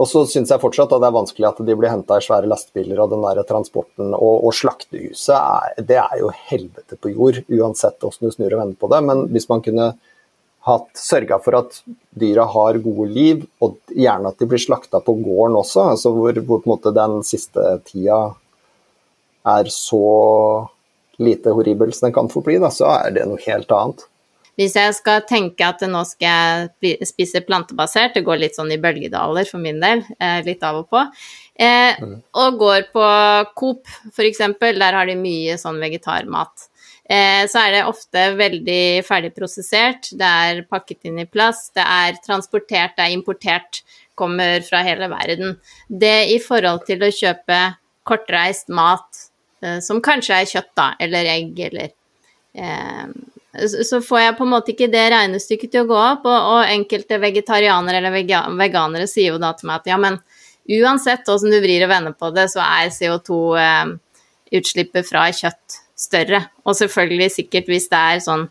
Og 0.00 0.08
så 0.08 0.22
syns 0.30 0.52
jeg 0.52 0.62
fortsatt 0.62 0.92
at 0.94 1.02
det 1.02 1.08
er 1.10 1.16
vanskelig 1.16 1.48
at 1.48 1.58
de 1.66 1.74
blir 1.76 1.90
henta 1.92 2.16
i 2.16 2.24
svære 2.24 2.48
lastebiler 2.48 3.02
og 3.02 3.10
den 3.12 3.24
der 3.26 3.42
transporten. 3.48 4.14
Og, 4.16 4.46
og 4.48 4.54
slaktehuset 4.56 5.34
er, 5.36 5.74
det 5.90 5.98
er 6.00 6.14
jo 6.22 6.30
helvete 6.48 6.96
på 6.96 7.12
jord, 7.12 7.42
uansett 7.50 7.98
hvordan 8.00 8.30
du 8.30 8.36
snur 8.36 8.54
og 8.54 8.62
vender 8.62 8.80
på 8.80 8.90
det. 8.92 9.02
Men 9.08 9.26
hvis 9.34 9.48
man 9.50 9.64
kunne 9.66 9.90
hatt 10.68 11.00
sørga 11.00 11.40
for 11.40 11.56
at 11.58 11.78
dyra 12.20 12.44
har 12.52 12.78
gode 12.84 13.08
liv, 13.12 13.44
og 13.64 13.78
gjerne 13.96 14.32
at 14.32 14.40
de 14.40 14.48
blir 14.48 14.60
slakta 14.60 15.00
på 15.04 15.16
gården 15.20 15.56
også, 15.60 15.86
altså 15.94 16.12
hvor, 16.16 16.40
hvor, 16.44 16.92
den 16.96 17.20
siste 17.26 17.78
tida 17.88 18.20
er 19.48 19.70
så 19.72 20.04
lite 21.20 21.52
horribel 21.54 21.92
som 21.92 22.08
den 22.08 22.16
kan 22.16 22.30
få 22.32 22.42
bli, 22.46 22.58
da, 22.62 22.72
så 22.74 22.88
er 22.96 23.14
det 23.16 23.26
noe 23.28 23.40
helt 23.44 23.70
annet. 23.76 24.06
Hvis 24.60 24.74
jeg 24.76 24.92
skal 24.92 25.22
tenke 25.24 25.64
at 25.64 25.80
nå 25.88 26.02
skal 26.04 26.68
jeg 26.82 27.06
spise 27.08 27.40
plantebasert, 27.46 28.16
det 28.16 28.26
går 28.26 28.42
litt 28.42 28.58
sånn 28.58 28.72
i 28.74 28.80
bølgedaler 28.82 29.48
for 29.48 29.62
min 29.62 29.78
del, 29.80 30.02
eh, 30.20 30.40
litt 30.44 30.64
av 30.66 30.82
og 30.82 30.90
på, 30.92 31.04
eh, 31.56 31.96
mm. 31.96 32.18
og 32.42 32.58
går 32.60 32.90
på 32.92 33.06
Coop 33.56 33.88
f.eks., 34.10 34.42
der 34.60 34.98
har 34.98 35.08
de 35.08 35.16
mye 35.16 35.56
sånn 35.60 35.80
vegetarmat. 35.80 36.68
Eh, 37.10 37.46
så 37.50 37.64
er 37.64 37.72
det 37.74 37.86
ofte 37.88 38.26
veldig 38.38 38.82
ferdigprosessert. 39.06 40.12
Det 40.18 40.28
er 40.44 40.62
pakket 40.70 41.08
inn 41.08 41.18
i 41.24 41.26
plast, 41.26 41.72
det 41.78 41.86
er 41.86 42.20
transportert, 42.22 42.94
det 42.98 43.06
er 43.06 43.16
importert, 43.16 43.82
kommer 44.14 44.60
fra 44.66 44.84
hele 44.84 45.08
verden. 45.10 45.56
Det 45.88 46.28
i 46.34 46.38
forhold 46.42 46.84
til 46.86 47.02
å 47.02 47.14
kjøpe 47.14 47.62
kortreist 48.06 48.68
mat, 48.68 49.29
som 49.84 50.00
kanskje 50.04 50.38
er 50.40 50.48
kjøtt, 50.48 50.72
da, 50.78 50.86
eller 51.02 51.22
egg, 51.34 51.58
eller 51.68 51.88
eh, 52.54 53.06
så 53.66 53.98
får 54.04 54.20
jeg 54.20 54.36
på 54.38 54.44
en 54.46 54.52
måte 54.52 54.70
ikke 54.72 54.92
det 54.92 55.10
regnestykket 55.10 55.70
til 55.72 55.80
å 55.82 55.88
gå 55.90 55.98
opp, 55.98 56.24
og, 56.30 56.40
og 56.54 56.70
enkelte 56.70 57.18
vegetarianere 57.22 57.96
eller 57.98 58.12
veganere 58.60 59.06
sier 59.10 59.30
jo 59.34 59.38
da 59.42 59.50
til 59.58 59.66
meg 59.70 59.76
at 59.80 59.88
ja, 59.90 59.96
men 60.00 60.14
uansett 60.80 61.28
åssen 61.32 61.50
du 61.50 61.58
vrir 61.62 61.84
og 61.84 61.90
vender 61.90 62.12
på 62.14 62.26
det, 62.36 62.46
så 62.52 62.60
er 62.62 62.94
CO2-utslippet 62.94 65.04
fra 65.08 65.22
kjøtt 65.34 65.68
større. 65.98 66.40
Og 66.64 66.74
selvfølgelig 66.78 67.30
sikkert 67.34 67.66
hvis 67.72 67.88
det 67.90 67.98
er 67.98 68.18
sånn 68.24 68.44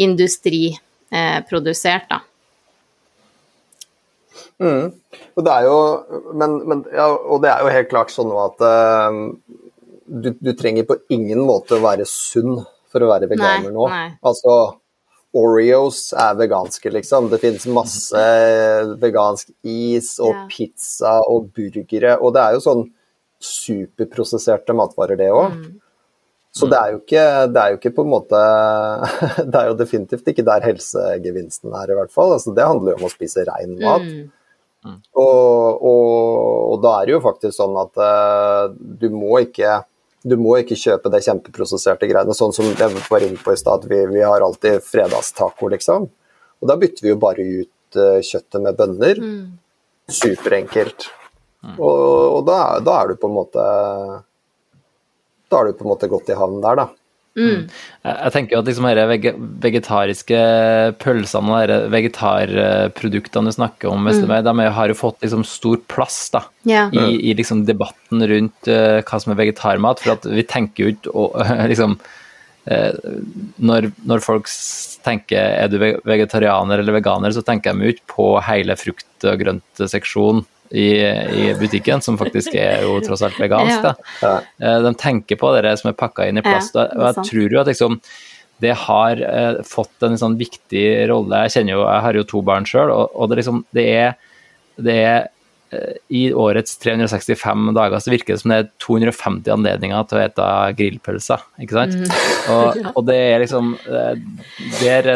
industriprodusert, 0.00 2.06
da. 2.10 2.18
Mm. 4.60 4.92
Og 5.40 5.44
det 5.46 5.54
jo 5.64 5.76
men, 6.36 6.60
men, 6.68 6.82
ja, 6.92 7.06
og 7.08 7.40
det 7.40 7.48
er 7.48 7.64
jo 7.64 7.72
helt 7.72 7.88
klart 7.88 8.12
sånn 8.12 8.28
at 8.36 8.60
uh, 8.60 9.08
du, 10.10 10.30
du, 10.34 10.52
trenger 10.58 10.86
på 10.88 10.98
ingen 11.14 11.42
måte 11.46 11.78
å 11.78 11.84
være 11.84 12.06
sunn 12.08 12.58
for 12.90 13.04
å 13.04 13.10
være 13.12 13.28
veganer 13.30 13.68
nei, 13.68 13.74
nå. 13.74 13.88
Nei. 13.90 14.06
Altså 14.26 14.56
Oreos 15.38 16.08
er 16.18 16.34
veganske, 16.38 16.90
liksom. 16.90 17.28
Det 17.30 17.38
finnes 17.38 17.68
masse 17.70 18.22
vegansk 18.98 19.52
is 19.62 20.16
og 20.18 20.32
ja. 20.34 20.46
pizza 20.50 21.12
og 21.30 21.52
burgere. 21.54 22.16
Og 22.18 22.34
det 22.34 22.42
er 22.42 22.56
jo 22.56 22.64
sånn 22.64 22.82
superprosesserte 23.40 24.74
matvarer, 24.76 25.20
det 25.20 25.30
òg. 25.30 25.54
Mm. 25.54 25.78
Så 26.50 26.66
det 26.66 26.80
er, 26.80 26.96
ikke, 26.98 27.24
det 27.54 27.62
er 27.62 27.70
jo 27.70 27.78
ikke 27.78 27.92
på 27.94 28.02
en 28.02 28.10
måte 28.10 28.38
Det 29.52 29.54
er 29.54 29.68
jo 29.68 29.76
definitivt 29.78 30.32
ikke 30.32 30.42
der 30.48 30.64
helsegevinsten 30.66 31.70
er, 31.78 31.92
i 31.92 31.98
hvert 32.00 32.10
fall. 32.14 32.34
Altså, 32.34 32.54
det 32.56 32.66
handler 32.66 32.96
jo 32.96 32.98
om 32.98 33.06
å 33.06 33.12
spise 33.12 33.46
rein 33.46 33.76
mat. 33.78 34.02
Mm. 34.02 34.26
Mm. 34.80 34.98
Og, 35.20 35.84
og, 35.84 36.10
og, 36.72 36.76
da 36.82 36.96
er 36.96 37.06
det 37.06 37.14
jo 37.14 37.22
faktisk 37.22 37.54
sånn 37.54 37.76
at 37.78 38.00
uh, 38.00 38.72
du 38.72 39.10
må 39.12 39.42
ikke 39.44 39.82
du 40.22 40.36
må 40.36 40.58
ikke 40.60 40.76
kjøpe 40.76 41.10
det 41.12 41.22
kjempeprosesserte 41.24 42.08
greiene, 42.10 42.36
sånn 42.36 42.52
som 42.52 42.68
jeg 42.68 43.02
var 43.06 43.24
inne 43.24 43.40
på 43.40 43.54
i 43.54 43.60
stad. 43.60 43.86
Vi, 43.88 44.00
vi, 44.12 44.20
har 44.20 44.44
alltid 44.44 44.84
fredagstaco, 44.84 45.70
liksom. 45.72 46.08
Og 46.60 46.68
da 46.68 46.76
bytter 46.80 47.06
vi 47.06 47.12
jo 47.12 47.20
bare 47.20 47.46
ut 47.62 47.96
uh, 47.96 48.18
kjøttet 48.20 48.60
med 48.60 48.76
bønner. 48.76 49.22
Mm. 49.22 49.46
Superenkelt. 50.10 51.08
Mm. 51.64 51.76
Og, 51.78 51.96
og 52.36 52.42
da, 52.48 52.58
da, 52.84 52.98
er 53.00 53.12
du 53.12 53.20
på 53.20 53.30
en 53.30 53.36
måte 53.36 53.64
da 55.50 55.58
er 55.58 55.70
du 55.70 55.78
på 55.78 55.84
en 55.84 55.90
måte 55.90 56.08
godt 56.10 56.30
i 56.30 56.36
havn 56.38 56.60
der, 56.62 56.78
da. 56.78 56.86
Mm. 57.38 57.68
Jeg 58.02 58.32
tenker 58.34 58.56
jo 58.56 58.60
at 58.60 58.66
liksom 58.66 58.86
disse 58.90 59.34
vegetariske 59.62 60.38
pølsene 60.98 61.52
og 61.54 61.70
disse 61.70 61.90
vegetarproduktene 61.94 63.52
du 63.52 63.54
snakker 63.54 63.92
om, 63.92 64.08
mm. 64.08 64.32
de 64.46 64.70
har 64.74 64.90
jo 64.90 64.98
fått 64.98 65.22
liksom 65.22 65.44
stor 65.46 65.78
plass 65.90 66.18
da, 66.34 66.42
yeah. 66.66 66.90
i, 66.90 67.30
i 67.30 67.36
liksom 67.38 67.62
debatten 67.68 68.26
rundt 68.32 68.70
uh, 68.70 68.98
hva 69.06 69.22
som 69.22 69.34
er 69.34 69.40
vegetarmat. 69.44 70.02
For 70.02 70.16
at 70.16 70.26
vi 70.26 70.46
tenker 70.48 70.84
jo 70.88 70.94
ikke 70.96 71.46
liksom 71.72 71.96
uh, 72.00 73.10
når, 73.62 73.92
når, 74.10 74.24
folk 74.26 74.50
tenker 75.06 75.54
er 75.62 75.70
du 75.70 75.78
vegetarianer 75.80 76.82
eller 76.82 76.98
veganer, 76.98 77.34
så 77.36 77.46
tenker 77.46 77.78
de 77.78 77.86
jo 77.86 77.94
ikke 77.94 78.10
på 78.16 78.32
hele 78.50 78.76
frukt- 78.80 79.30
og 79.30 79.44
grøntseksjonen 79.44 80.48
i, 80.70 80.90
i, 81.02 81.54
butikken, 81.58 82.02
som 82.02 82.18
faktisk 82.18 82.54
er 82.54 82.84
jo 82.86 82.98
tross 83.04 83.24
alt 83.26 83.38
vegansk. 83.40 83.82
da. 83.82 83.94
Eh, 84.60 84.76
de 84.84 84.92
tenker 84.98 85.38
på 85.40 85.50
det 85.56 85.72
som 85.80 85.90
er 85.90 85.96
pakka 85.98 86.26
inn 86.28 86.38
i 86.38 86.44
plast. 86.44 86.76
og 86.76 87.00
jeg 87.06 87.24
tror 87.30 87.54
jo 87.54 87.60
at 87.62 87.70
liksom 87.70 87.96
det 88.60 88.76
har 88.76 89.20
uh, 89.24 89.60
fått 89.64 90.04
en 90.04 90.18
sånn 90.20 90.36
viktig 90.36 90.84
rolle. 91.08 91.46
Jeg 91.46 91.54
kjenner 91.54 91.78
jo, 91.78 91.84
jeg 91.86 92.04
har 92.04 92.16
jo 92.18 92.24
to 92.28 92.42
barn 92.44 92.66
sjøl, 92.68 92.92
og, 92.92 93.14
og, 93.14 93.30
det, 93.30 93.38
liksom, 93.40 93.62
det 93.76 93.84
er, 93.88 94.10
det 94.76 94.96
er 95.00 95.16
uh, 95.72 95.94
I 96.12 96.26
årets 96.36 96.76
365 96.82 97.70
dager 97.78 98.04
så 98.04 98.12
virker 98.12 98.36
det 98.36 98.42
som 98.42 98.52
det 98.52 98.58
er 98.60 98.68
250 98.84 99.54
anledninger 99.54 100.04
til 100.10 100.20
å 100.20 100.22
ete 100.26 100.50
grillpølser, 100.76 101.46
ikke 101.64 101.78
sant? 101.78 101.96
Mm. 101.96 102.12
Og, 102.50 102.78
og, 102.96 103.02
det 103.06 103.16
er 103.20 103.42
liksom 103.42 103.74
Der, 104.80 105.06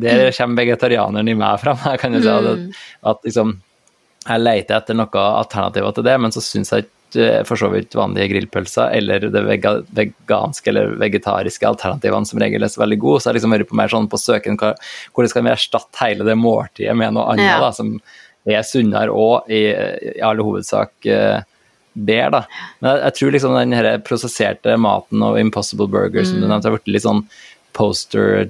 der 0.00 0.22
kommer 0.34 0.58
vegetarianeren 0.58 1.28
i 1.28 1.34
meg 1.38 1.60
fram, 1.62 1.80
kan 2.02 2.16
jo 2.16 2.22
si. 2.24 2.32
At, 2.32 2.48
mm. 2.60 2.86
at 3.12 3.28
liksom 3.28 3.56
jeg 4.30 4.42
leter 4.42 4.78
etter 4.78 4.96
noen 4.96 5.20
alternativer 5.20 5.94
til 5.96 6.06
det, 6.06 6.16
men 6.22 6.34
så 6.34 6.42
syns 6.44 6.72
jeg 6.74 6.86
ikke 6.86 7.26
eh, 7.26 7.42
for 7.48 7.60
så 7.60 7.70
vidt 7.72 7.96
vanlige 7.98 8.30
grillpølser 8.32 8.94
eller 8.98 9.26
det 9.34 9.42
veganske 9.44 10.72
eller 10.72 10.96
vegetariske 11.00 11.68
alternativene 11.68 12.28
som 12.28 12.42
regel 12.42 12.66
er 12.66 12.72
så 12.72 12.84
veldig 12.84 13.00
gode. 13.02 13.22
Så 13.22 13.30
jeg 13.30 13.40
liksom 13.40 13.56
hører 13.56 13.68
på 13.68 13.78
mer 13.80 13.92
sånn 13.92 14.10
på 14.10 14.20
søken 14.20 14.58
hvordan 14.60 15.32
skal 15.32 15.46
vi 15.46 15.54
erstatte 15.54 16.04
hele 16.04 16.26
det 16.28 16.38
måltidet 16.38 16.96
med 16.98 17.16
noe 17.16 17.28
annet 17.34 17.50
ja. 17.50 17.60
da, 17.62 17.72
som 17.74 17.96
er 18.48 18.64
sunnere 18.64 19.12
og 19.12 19.50
i, 19.52 19.66
i 19.68 20.22
all 20.24 20.40
hovedsak 20.40 20.94
uh, 21.12 21.42
der, 21.92 22.30
da. 22.32 22.40
Men 22.80 22.94
jeg, 22.94 23.02
jeg, 23.02 23.16
tror 23.18 23.34
liksom 23.34 23.56
den 23.58 23.76
her 23.76 23.88
prosesserte 24.06 24.76
maten 24.80 25.26
og 25.26 25.36
Impossible 25.40 25.90
Burger 25.90 26.24
som 26.24 26.38
mm. 26.38 26.40
du 26.40 26.46
nevnte, 26.46 26.70
har 26.70 26.78
blitt 26.78 26.94
litt 26.94 27.04
sånn 27.04 27.24
poster 27.76 28.48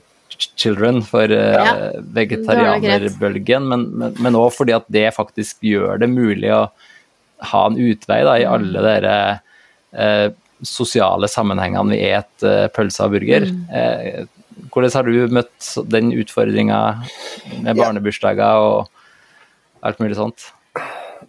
children 0.59 1.01
for 1.07 1.31
uh, 1.31 1.55
ja, 1.57 1.73
vegetarianerbølgen, 2.17 3.69
men 4.21 4.39
òg 4.39 4.53
fordi 4.57 4.77
at 4.77 4.87
det 4.93 5.09
faktisk 5.17 5.65
gjør 5.67 6.01
det 6.03 6.11
mulig 6.13 6.53
å 6.55 6.67
ha 7.51 7.63
en 7.67 7.79
utvei 7.81 8.21
da, 8.27 8.37
i 8.41 8.49
alle 8.49 8.85
dere 8.85 9.17
uh, 9.97 10.29
sosiale 10.67 11.31
sammenhengene 11.31 11.97
vi 11.97 12.01
et 12.11 12.47
uh, 12.47 12.69
pølse 12.75 13.07
og 13.07 13.17
burger. 13.17 13.49
Mm. 13.51 14.29
hvordan 14.71 14.97
har 14.97 15.09
du 15.09 15.37
møtt 15.37 15.69
den 15.91 16.13
utfordringa 16.13 16.81
med 17.65 17.79
barnebursdager 17.79 18.65
og 18.65 19.87
alt 19.87 20.03
mulig 20.03 20.19
sånt? 20.19 20.51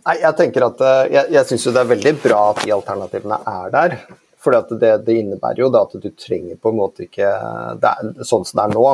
Nei, 0.02 0.18
Jeg 0.24 0.36
tenker 0.38 0.66
at 0.66 0.82
jeg, 1.14 1.30
jeg 1.36 1.48
syns 1.48 1.70
det 1.70 1.80
er 1.84 1.94
veldig 1.94 2.14
bra 2.24 2.42
at 2.52 2.66
de 2.66 2.74
alternativene 2.74 3.40
er 3.48 3.74
der. 3.76 3.98
For 4.42 4.56
det, 4.56 4.92
det, 5.06 5.16
innebærer 5.22 5.62
jo 5.62 5.72
at 5.78 5.92
du 6.02 6.10
trenger 6.18 6.58
på 6.58 6.72
en 6.72 6.80
måte 6.80 7.06
ikke 7.06 7.28
er, 7.30 8.14
Sånn 8.26 8.46
som 8.48 8.58
det 8.58 8.64
er 8.64 8.74
nå, 8.74 8.86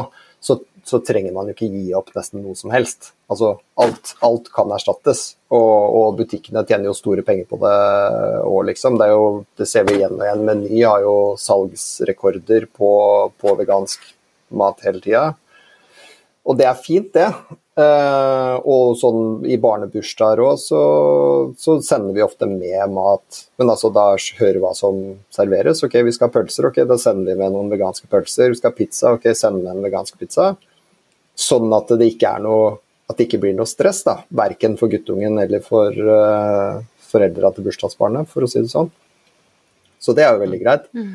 så, 0.44 0.58
så, 0.86 1.00
trenger 1.04 1.34
man 1.36 1.48
jo 1.48 1.56
ikke 1.56 1.70
gi 1.72 1.94
opp 1.98 2.12
nesten 2.16 2.44
noe 2.44 2.56
som 2.60 2.72
helst. 2.74 3.14
Altså, 3.32 3.54
alt, 3.80 4.14
alt 4.28 4.52
kan 4.54 4.72
erstattes, 4.76 5.24
og, 5.48 5.72
og, 5.72 6.18
butikkene 6.20 6.66
tjener 6.68 6.92
jo 6.92 6.98
store 6.98 7.24
penger 7.28 7.48
på 7.50 7.60
det 7.64 7.76
òg, 8.44 8.60
liksom. 8.70 9.00
Det, 9.00 9.10
jo, 9.14 9.24
det, 9.60 9.70
ser 9.72 9.88
vi 9.88 9.98
igjen 10.02 10.18
og 10.20 10.26
igjen. 10.28 10.46
Meny 10.48 10.84
har 10.84 11.06
jo 11.06 11.16
salgsrekorder 11.42 12.68
på, 12.76 12.92
på 13.40 13.56
vegansk 13.60 14.04
mat 14.60 14.84
hele 14.88 15.04
tida. 15.04 15.26
Og 16.48 16.60
det 16.60 16.68
er 16.70 16.80
fint, 16.80 17.10
det. 17.16 17.32
Uh, 17.78 18.58
og 18.66 18.96
sånn 18.98 19.44
i 19.46 19.54
barnebursdager 19.62 20.40
òg, 20.42 20.56
så, 20.58 20.80
så, 21.62 21.76
sender 21.86 22.16
vi 22.16 22.24
ofte 22.26 22.48
med 22.50 22.90
mat. 22.90 23.44
Men 23.62 23.70
altså 23.70 23.92
da 23.94 24.08
hører 24.40 24.58
hva 24.64 24.72
som 24.78 24.98
serveres. 25.34 25.84
Ok, 25.86 26.00
vi 26.08 26.16
skal 26.16 26.32
ha 26.32 26.34
pølser, 26.40 26.72
ok, 26.72 26.82
da 26.90 26.98
sender 27.02 27.36
vi 27.36 27.44
med 27.44 27.54
noen 27.54 27.70
veganske 27.70 28.10
pølser. 28.10 28.50
Vi 28.50 28.58
skal 28.58 28.74
ha 28.74 28.80
pizza, 28.80 29.14
ok, 29.14 29.30
send 29.38 29.62
med 29.62 29.76
en 29.76 29.86
vegansk 29.86 30.18
pizza. 30.18 30.56
Sånn 31.38 31.70
at 31.78 31.94
det 31.94 32.10
ikke 32.16 32.34
noe 32.42 32.78
at 33.08 33.16
det 33.16 33.28
ikke 33.30 33.40
blir 33.46 33.54
noe 33.56 33.70
stress, 33.70 34.02
da. 34.04 34.18
Verken 34.36 34.76
for 34.80 34.92
guttungen 34.92 35.38
eller 35.40 35.62
for 35.64 35.94
uh, 35.94 36.82
foreldra 37.08 37.54
til 37.56 37.70
bursdagsbarnet, 37.70 38.28
for 38.32 38.44
å 38.44 38.50
si 38.52 38.60
det 38.64 38.74
sånn. 38.74 38.90
Så 40.02 40.18
det 40.18 40.26
er 40.26 40.34
jo 40.34 40.42
veldig 40.44 40.60
greit. 40.66 40.90
Mm. 40.98 41.14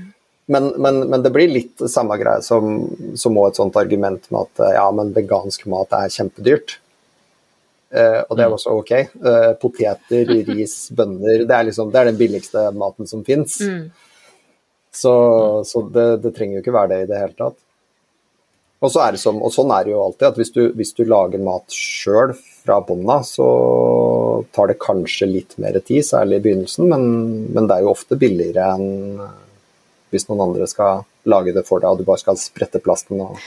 Men, 0.50 0.72
men, 0.82 1.00
men, 1.06 1.22
det 1.22 1.30
blir 1.30 1.50
litt 1.52 1.82
samme 1.88 2.16
greie 2.18 2.42
som, 2.42 2.80
som 3.18 3.36
et 3.44 3.58
sånt 3.58 3.76
argument 3.78 4.26
med 4.34 4.48
at 4.48 4.74
ja, 4.74 4.86
men 4.94 5.12
vegansk 5.14 5.68
mat 5.70 5.94
er 5.96 6.10
kjempedyrt. 6.12 6.78
Eh, 7.92 8.20
og 8.24 8.38
det 8.38 8.46
er 8.46 8.48
mm. 8.48 8.56
også 8.56 8.76
ok. 8.80 8.92
Eh, 9.00 9.50
poteter, 9.60 10.32
ris, 10.50 10.76
bønner 10.96 11.44
det 11.44 11.56
er, 11.56 11.68
liksom, 11.68 11.92
det 11.92 12.00
er 12.00 12.10
den 12.10 12.20
billigste 12.20 12.70
maten 12.76 13.08
som 13.08 13.24
fins. 13.26 13.60
Mm. 13.60 13.90
Så, 14.92 15.12
så 15.68 15.84
det, 15.92 16.08
det, 16.24 16.34
trenger 16.36 16.58
jo 16.58 16.64
ikke 16.64 16.74
være 16.74 16.92
det 16.94 17.02
i 17.04 17.10
det 17.12 17.20
hele 17.20 17.36
tatt. 17.36 17.58
Og, 18.82 18.90
så 18.90 19.04
er 19.04 19.14
det 19.14 19.22
som, 19.22 19.38
og 19.38 19.52
sånn 19.54 19.70
er 19.70 19.86
det 19.86 19.92
jo 19.92 20.02
alltid, 20.02 20.26
at 20.32 20.38
hvis 20.40 20.50
du, 20.56 20.62
hvis 20.74 20.90
du 20.98 21.04
lager 21.06 21.40
mat 21.44 21.70
sjøl 21.70 22.32
fra 22.34 22.80
bånda, 22.82 23.20
så 23.24 23.46
tar 24.52 24.72
det 24.72 24.80
kanskje 24.82 25.28
litt 25.30 25.54
mer 25.62 25.78
tid, 25.78 26.02
særlig 26.04 26.40
i 26.40 26.44
begynnelsen, 26.48 26.90
men, 26.90 27.06
men 27.54 27.68
det 27.70 27.76
er 27.76 27.86
jo 27.86 27.92
ofte 27.94 28.18
billigere 28.18 28.66
enn 28.74 29.22
hvis 30.12 30.28
noen 30.28 30.46
andre 30.46 30.68
skal 30.70 31.04
lage 31.28 31.54
det 31.56 31.64
for 31.66 31.82
deg, 31.82 31.90
og 31.92 32.02
du 32.02 32.08
bare 32.08 32.20
skal 32.22 32.38
sprette 32.40 32.82
plasten 32.84 33.20
og 33.24 33.38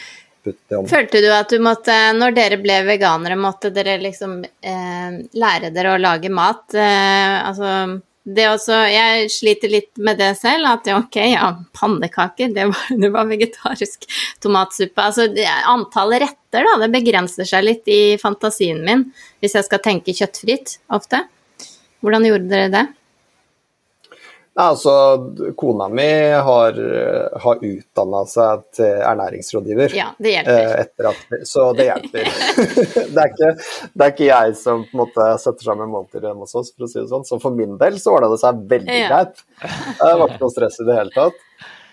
putte 0.46 0.62
det 0.70 0.80
om. 0.80 0.90
Følte 0.90 1.22
du 1.24 1.30
at 1.34 1.52
du 1.52 1.62
måtte, 1.64 1.94
når 2.18 2.36
dere 2.38 2.60
ble 2.62 2.82
veganere, 2.88 3.38
måtte 3.40 3.72
dere 3.76 3.98
liksom 4.02 4.42
eh, 4.44 5.22
lære 5.38 5.72
dere 5.76 5.96
å 5.96 6.02
lage 6.02 6.34
mat? 6.34 6.68
Eh, 6.74 7.38
altså 7.46 8.02
det 8.26 8.48
også 8.50 8.78
Jeg 8.90 9.28
sliter 9.30 9.70
litt 9.70 10.00
med 10.02 10.18
det 10.18 10.32
selv, 10.40 10.66
at 10.72 10.88
ok, 10.90 11.18
ja, 11.36 11.52
pannekaker, 11.78 12.50
det 12.56 12.68
var, 12.72 12.88
det 13.04 13.12
var 13.14 13.30
vegetarisk 13.30 14.08
tomatsuppe. 14.42 14.98
Altså 15.02 15.28
det, 15.30 15.46
antallet 15.46 16.26
retter, 16.26 16.66
da, 16.66 16.76
det 16.82 16.92
begrenser 16.96 17.48
seg 17.50 17.68
litt 17.68 17.90
i 17.92 18.18
fantasien 18.22 18.82
min 18.86 19.08
hvis 19.44 19.58
jeg 19.60 19.68
skal 19.68 19.84
tenke 19.86 20.16
kjøttfritt 20.18 20.80
ofte. 20.96 21.22
Hvordan 22.02 22.26
gjorde 22.26 22.50
dere 22.50 22.72
det? 22.74 22.86
Altså, 24.64 24.94
kona 25.58 25.88
mi 25.92 26.08
har, 26.48 26.78
har 27.44 27.64
utdanna 27.70 28.22
seg 28.30 28.64
til 28.78 29.02
ernæringsrådgiver. 29.10 29.96
Ja, 29.98 30.08
det 30.18 30.36
hjelper. 30.38 30.80
Eh, 30.80 31.10
at, 31.12 31.48
så 31.50 31.68
det 31.78 31.88
hjelper. 31.90 32.30
det, 33.14 33.26
er 33.26 33.32
ikke, 33.34 33.52
det, 33.92 34.08
er 34.08 34.14
ikke, 34.14 34.30
jeg 34.30 34.58
som 34.60 34.86
på 34.88 34.96
en 34.96 35.04
måte 35.04 35.30
setter 35.44 35.70
sammen 35.70 35.92
måltider 35.92 36.30
hjemme 36.30 36.48
hos 36.48 36.56
oss, 36.56 36.72
for 36.76 36.88
å 36.88 36.92
si 36.92 37.02
det 37.02 37.10
sånn. 37.12 37.28
Så 37.28 37.40
for 37.44 37.58
min 37.58 37.78
del 37.82 38.00
så 38.02 38.16
ordna 38.16 38.32
det 38.34 38.42
seg 38.44 38.64
veldig 38.72 39.00
ja. 39.02 39.12
greit. 39.12 39.46
Det 39.62 40.12
var 40.22 40.28
ikke 40.30 40.44
noe 40.46 40.56
stress 40.56 40.80
i 40.82 40.88
det 40.88 41.00
hele 41.02 41.16
tatt. 41.16 41.46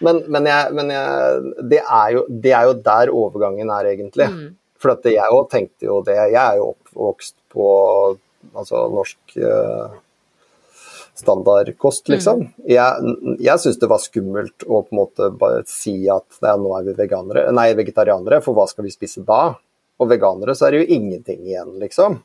Men, 0.02 0.24
men, 0.34 0.48
jeg, 0.50 0.74
men 0.74 0.90
jeg, 0.90 1.54
det, 1.70 1.82
er 1.82 2.14
jo, 2.16 2.24
det, 2.28 2.54
er 2.58 2.68
jo, 2.68 2.78
der 2.90 3.14
overgangen 3.14 3.70
er, 3.70 3.92
egentlig. 3.92 4.26
Mm. 4.32 4.48
For 4.82 5.06
jeg 5.06 5.34
òg 5.34 5.44
tenkte 5.50 5.86
jo 5.86 6.00
det. 6.06 6.18
Jeg 6.32 6.40
er 6.42 6.58
jo 6.58 6.72
oppvokst 6.72 7.36
på 7.54 7.66
altså, 8.50 8.86
norsk 8.90 9.36
uh, 9.38 10.00
standardkost, 11.14 12.08
liksom. 12.08 12.40
Mm. 12.40 12.50
Jeg, 12.72 13.14
jeg 13.44 13.60
syns 13.60 13.78
det 13.80 13.90
var 13.90 14.00
skummelt 14.00 14.64
å 14.64 14.80
på 14.80 14.94
en 14.94 15.00
måte 15.02 15.28
bare 15.36 15.62
si 15.68 15.96
at 16.10 16.40
ja, 16.40 16.56
nå 16.56 16.72
er 16.78 16.88
vi 16.88 16.96
veganere, 16.98 17.46
nei, 17.54 17.70
vegetarianere, 17.78 18.40
for 18.44 18.56
hva 18.56 18.66
skal 18.70 18.86
vi 18.86 18.94
spise 18.94 19.24
da? 19.26 19.44
Og 20.00 20.08
veganere, 20.10 20.56
så 20.56 20.66
er 20.66 20.74
det 20.74 20.82
jo 20.82 21.00
ingenting 21.00 21.42
igjen, 21.44 21.74
liksom. 21.82 22.22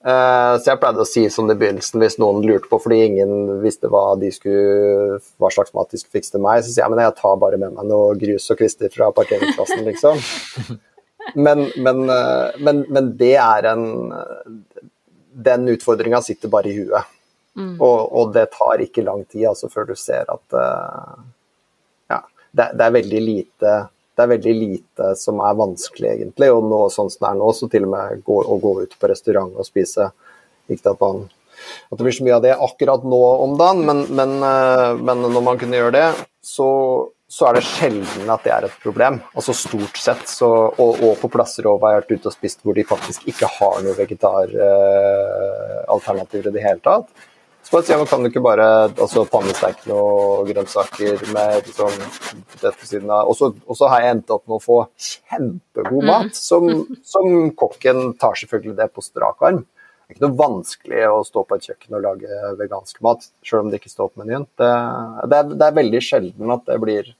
Uh, 0.00 0.56
så 0.56 0.70
jeg 0.70 0.80
pleide 0.80 1.02
å 1.02 1.08
si 1.08 1.26
sånn 1.28 1.52
i 1.52 1.56
begynnelsen, 1.60 2.00
hvis 2.00 2.16
noen 2.20 2.40
lurte 2.46 2.70
på 2.70 2.78
fordi 2.80 3.02
ingen 3.04 3.58
visste 3.60 3.90
hva, 3.92 4.14
de 4.20 4.30
skulle, 4.32 5.18
hva 5.36 5.50
slags 5.52 5.74
mat 5.76 5.90
de 5.92 6.00
skulle 6.00 6.20
fikse 6.20 6.32
til 6.32 6.40
meg, 6.40 6.62
så 6.64 6.72
sier 6.72 6.86
jeg 6.86 6.94
men 6.94 7.02
jeg 7.04 7.16
tar 7.18 7.34
bare 7.42 7.58
med 7.60 7.74
meg 7.76 7.88
noe 7.88 8.14
grus 8.20 8.48
og 8.52 8.60
kvister 8.62 8.92
fra 8.92 9.10
parkeringsplassen, 9.16 9.84
liksom. 9.88 10.22
Men, 11.36 11.66
men, 11.76 11.98
uh, 12.08 12.56
men, 12.64 12.78
men 12.90 13.10
det 13.14 13.34
er 13.38 13.66
en 13.68 13.82
Den 15.30 15.68
utfordringa 15.68 16.18
sitter 16.24 16.50
bare 16.50 16.70
i 16.72 16.78
huet. 16.78 17.12
Mm. 17.60 17.74
Og, 17.76 17.98
og, 18.16 18.32
det 18.34 18.48
tar 18.56 18.80
ikke 18.80 19.04
lang 19.04 19.26
tid 19.28 19.50
altså, 19.52 19.68
før 19.72 19.90
du 19.90 19.96
ser 19.98 20.30
at 20.32 20.56
uh, 20.56 21.20
ja, 22.08 22.22
det, 22.50 22.70
det, 22.72 22.86
er 22.86 22.96
veldig 22.96 23.24
lite 23.24 23.74
det 24.20 24.26
er 24.26 24.34
veldig 24.34 24.52
lite 24.52 25.14
som 25.16 25.38
er 25.40 25.54
vanskelig, 25.56 26.10
egentlig. 26.10 26.50
Og 26.52 26.66
nå, 26.68 26.80
sånn 26.92 27.08
som 27.12 27.24
det 27.24 27.28
er 27.30 27.36
nå, 27.40 27.52
så 27.56 27.68
til 27.72 27.84
og 27.86 27.90
med 27.94 28.20
gå, 28.26 28.36
å 28.42 28.58
gå 28.60 28.72
ut 28.84 28.92
på 29.00 29.08
restaurant 29.08 29.54
og 29.56 29.64
spise 29.68 30.04
Ikke 30.70 30.90
at, 30.92 31.00
man, 31.00 31.16
at 31.88 31.96
det 31.96 32.04
blir 32.04 32.14
så 32.14 32.24
mye 32.26 32.36
av 32.36 32.42
det 32.44 32.62
akkurat 32.66 33.02
nå 33.06 33.22
om 33.46 33.52
dagen, 33.58 33.80
men, 33.88 33.98
men, 34.12 34.30
uh, 34.44 34.92
men 35.00 35.16
når 35.24 35.42
man 35.46 35.58
kunne 35.60 35.78
gjøre 35.80 35.96
det, 35.96 36.08
så, 36.44 36.68
så, 37.32 37.42
er 37.48 37.52
det 37.56 37.70
sjelden 37.70 38.30
at 38.30 38.44
det 38.44 38.52
er 38.54 38.62
et 38.68 38.82
problem. 38.84 39.14
Altså 39.32 39.52
stort 39.56 39.96
sett. 39.98 40.24
Så, 40.28 40.48
og, 40.68 40.92
og, 41.00 41.18
på 41.22 41.28
plasser 41.32 41.62
jeg 41.64 41.72
har 41.72 41.80
vært 41.86 42.12
ute 42.12 42.28
og 42.28 42.36
spist 42.36 42.58
hvor 42.62 42.74
de 42.76 42.90
faktisk 42.92 43.20
ikke 43.32 43.48
har 43.56 43.76
noe 43.86 43.98
vegetaralternativer 43.98 46.46
uh, 46.46 46.50
i 46.52 46.56
det 46.58 46.66
hele 46.68 46.82
tatt 46.84 47.08
så 47.70 47.76
bare 47.76 47.86
si, 47.86 47.96
men 47.96 48.06
Kan 48.06 48.22
du 48.22 48.30
ikke 48.30 48.42
bare 48.42 48.68
altså, 48.90 49.24
pannesteike 49.30 49.86
noen 49.90 50.48
grønnsaker 50.48 51.20
med 51.30 51.66
liksom, 51.68 51.98
det 52.62 52.72
på 52.80 52.88
siden 52.88 53.10
av 53.14 53.30
Og 53.30 53.76
så 53.78 53.90
har 53.92 54.02
jeg 54.02 54.16
endt 54.16 54.32
opp 54.34 54.46
med 54.48 54.56
å 54.58 54.64
få 54.64 54.78
kjempegod 54.98 56.06
mat, 56.06 56.32
mm. 56.32 56.38
som, 56.38 56.66
som, 57.06 57.28
kokken 57.54 58.14
tar 58.18 58.34
selvfølgelig 58.40 58.76
det 58.80 58.88
på 58.94 59.04
strak 59.04 59.46
arm. 59.46 59.62
Det 59.62 60.16
er 60.16 60.18
ikke 60.18 60.26
noe 60.26 60.40
vanskelig 60.40 61.02
å 61.06 61.20
stå 61.22 61.44
på 61.46 61.56
et 61.56 61.66
kjøkken 61.68 61.96
og 61.96 62.02
lage 62.02 62.38
vegansk 62.58 62.98
mat, 63.06 63.28
selv 63.46 63.62
om 63.62 63.70
det 63.70 63.78
ikke 63.78 63.92
står 63.92 64.08
på 64.10 64.24
menyen. 64.24 64.48
Det, 64.58 64.70
det, 65.30 65.36
er, 65.38 65.52
det 65.52 65.68
er, 65.68 65.76
veldig 65.76 66.00
sjelden 66.02 66.54
at 66.56 66.64
det 66.66 66.78
blir 66.82 67.12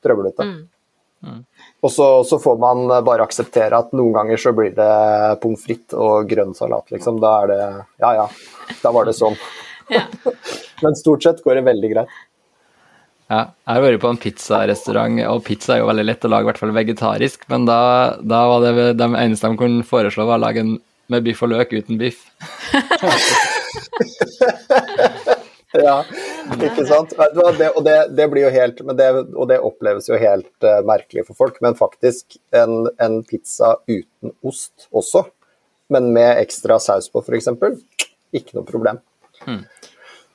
trøblete. 0.00 0.46
Mm. 0.48 0.62
Mm. 1.22 1.42
Og 1.84 1.92
så, 1.92 2.06
så, 2.24 2.38
får 2.40 2.56
man 2.58 2.88
bare 3.04 3.26
akseptere 3.28 3.76
at 3.78 3.92
noen 3.92 4.16
ganger 4.16 4.40
så 4.40 4.54
blir 4.56 4.72
det 4.74 4.94
pommes 5.44 5.60
frites 5.60 5.94
og 5.94 6.24
grønn 6.32 6.56
salat, 6.56 6.88
liksom. 6.94 7.20
Da 7.22 7.34
er 7.42 7.52
det 7.52 7.60
Ja 8.00 8.14
ja, 8.22 8.24
da 8.80 8.94
var 8.96 9.06
det 9.06 9.14
sånn. 9.20 9.36
Men 10.82 10.98
stort 10.98 11.24
sett 11.24 11.42
går 11.44 11.60
det 11.60 11.64
veldig 11.70 11.90
greit. 11.94 12.20
Ja, 13.32 13.46
jeg 13.64 13.78
har 13.78 13.84
vært 13.84 14.02
på 14.02 14.10
en 14.12 14.20
pizzarestaurant, 14.20 15.20
og 15.30 15.44
pizza 15.46 15.76
er 15.76 15.80
jo 15.80 15.88
veldig 15.88 16.04
lett 16.04 16.24
å 16.26 16.30
lage, 16.32 16.44
i 16.44 16.48
hvert 16.50 16.60
fall 16.60 16.74
vegetarisk, 16.76 17.46
men 17.48 17.64
da, 17.64 17.78
da 18.20 18.42
var 18.50 18.66
det 18.66 18.90
de 19.00 19.06
eneste 19.08 19.48
de 19.48 19.60
kunne 19.60 19.86
foreslå, 19.88 20.26
var 20.28 20.40
å 20.40 20.44
lage 20.44 20.64
en 20.64 20.74
med 21.12 21.24
biff 21.26 21.42
og 21.44 21.52
løk 21.52 21.72
uten 21.76 21.98
biff. 22.00 22.24
ja, 25.72 25.96
ikke 26.56 26.86
sant. 26.88 27.12
Det, 27.16 27.68
og 27.70 27.84
det, 27.84 27.96
det, 28.16 28.26
blir 28.32 28.46
jo 28.46 28.52
helt 28.54 28.82
det, 28.98 29.08
Og 29.34 29.48
det 29.50 29.58
oppleves 29.64 30.08
jo 30.08 30.20
helt 30.20 30.66
uh, 30.66 30.80
merkelig 30.88 31.26
for 31.28 31.38
folk, 31.38 31.60
men 31.64 31.78
faktisk 31.78 32.38
en, 32.56 32.88
en, 33.02 33.20
pizza 33.28 33.76
uten 33.88 34.34
ost 34.44 34.88
også, 34.90 35.26
men 35.92 36.12
med 36.14 36.40
ekstra 36.40 36.78
saus 36.82 37.10
på 37.12 37.24
f.eks., 37.24 37.48
ikke 38.32 38.56
noe 38.56 38.68
problem. 38.68 39.02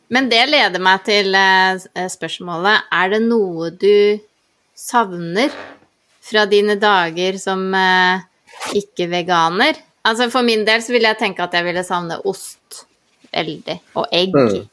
Men 0.07 0.29
det 0.31 0.43
leder 0.47 0.83
meg 0.83 1.03
til 1.07 1.35
eh, 1.35 2.07
spørsmålet 2.11 2.87
Er 2.95 3.09
det 3.11 3.19
noe 3.25 3.71
du 3.75 4.19
savner 4.77 5.51
fra 6.23 6.45
dine 6.47 6.77
dager 6.79 7.39
som 7.41 7.65
eh, 7.75 8.23
ikke-veganer? 8.79 9.79
Altså 10.07 10.29
For 10.31 10.47
min 10.47 10.63
del 10.67 10.83
så 10.83 10.95
ville 10.95 11.11
jeg 11.11 11.19
tenke 11.19 11.43
at 11.43 11.55
jeg 11.57 11.67
ville 11.67 11.83
savne 11.83 12.19
ost 12.27 12.85
veldig, 13.33 13.75
og 13.99 14.07
egg. 14.15 14.35
Mm. 14.35 14.63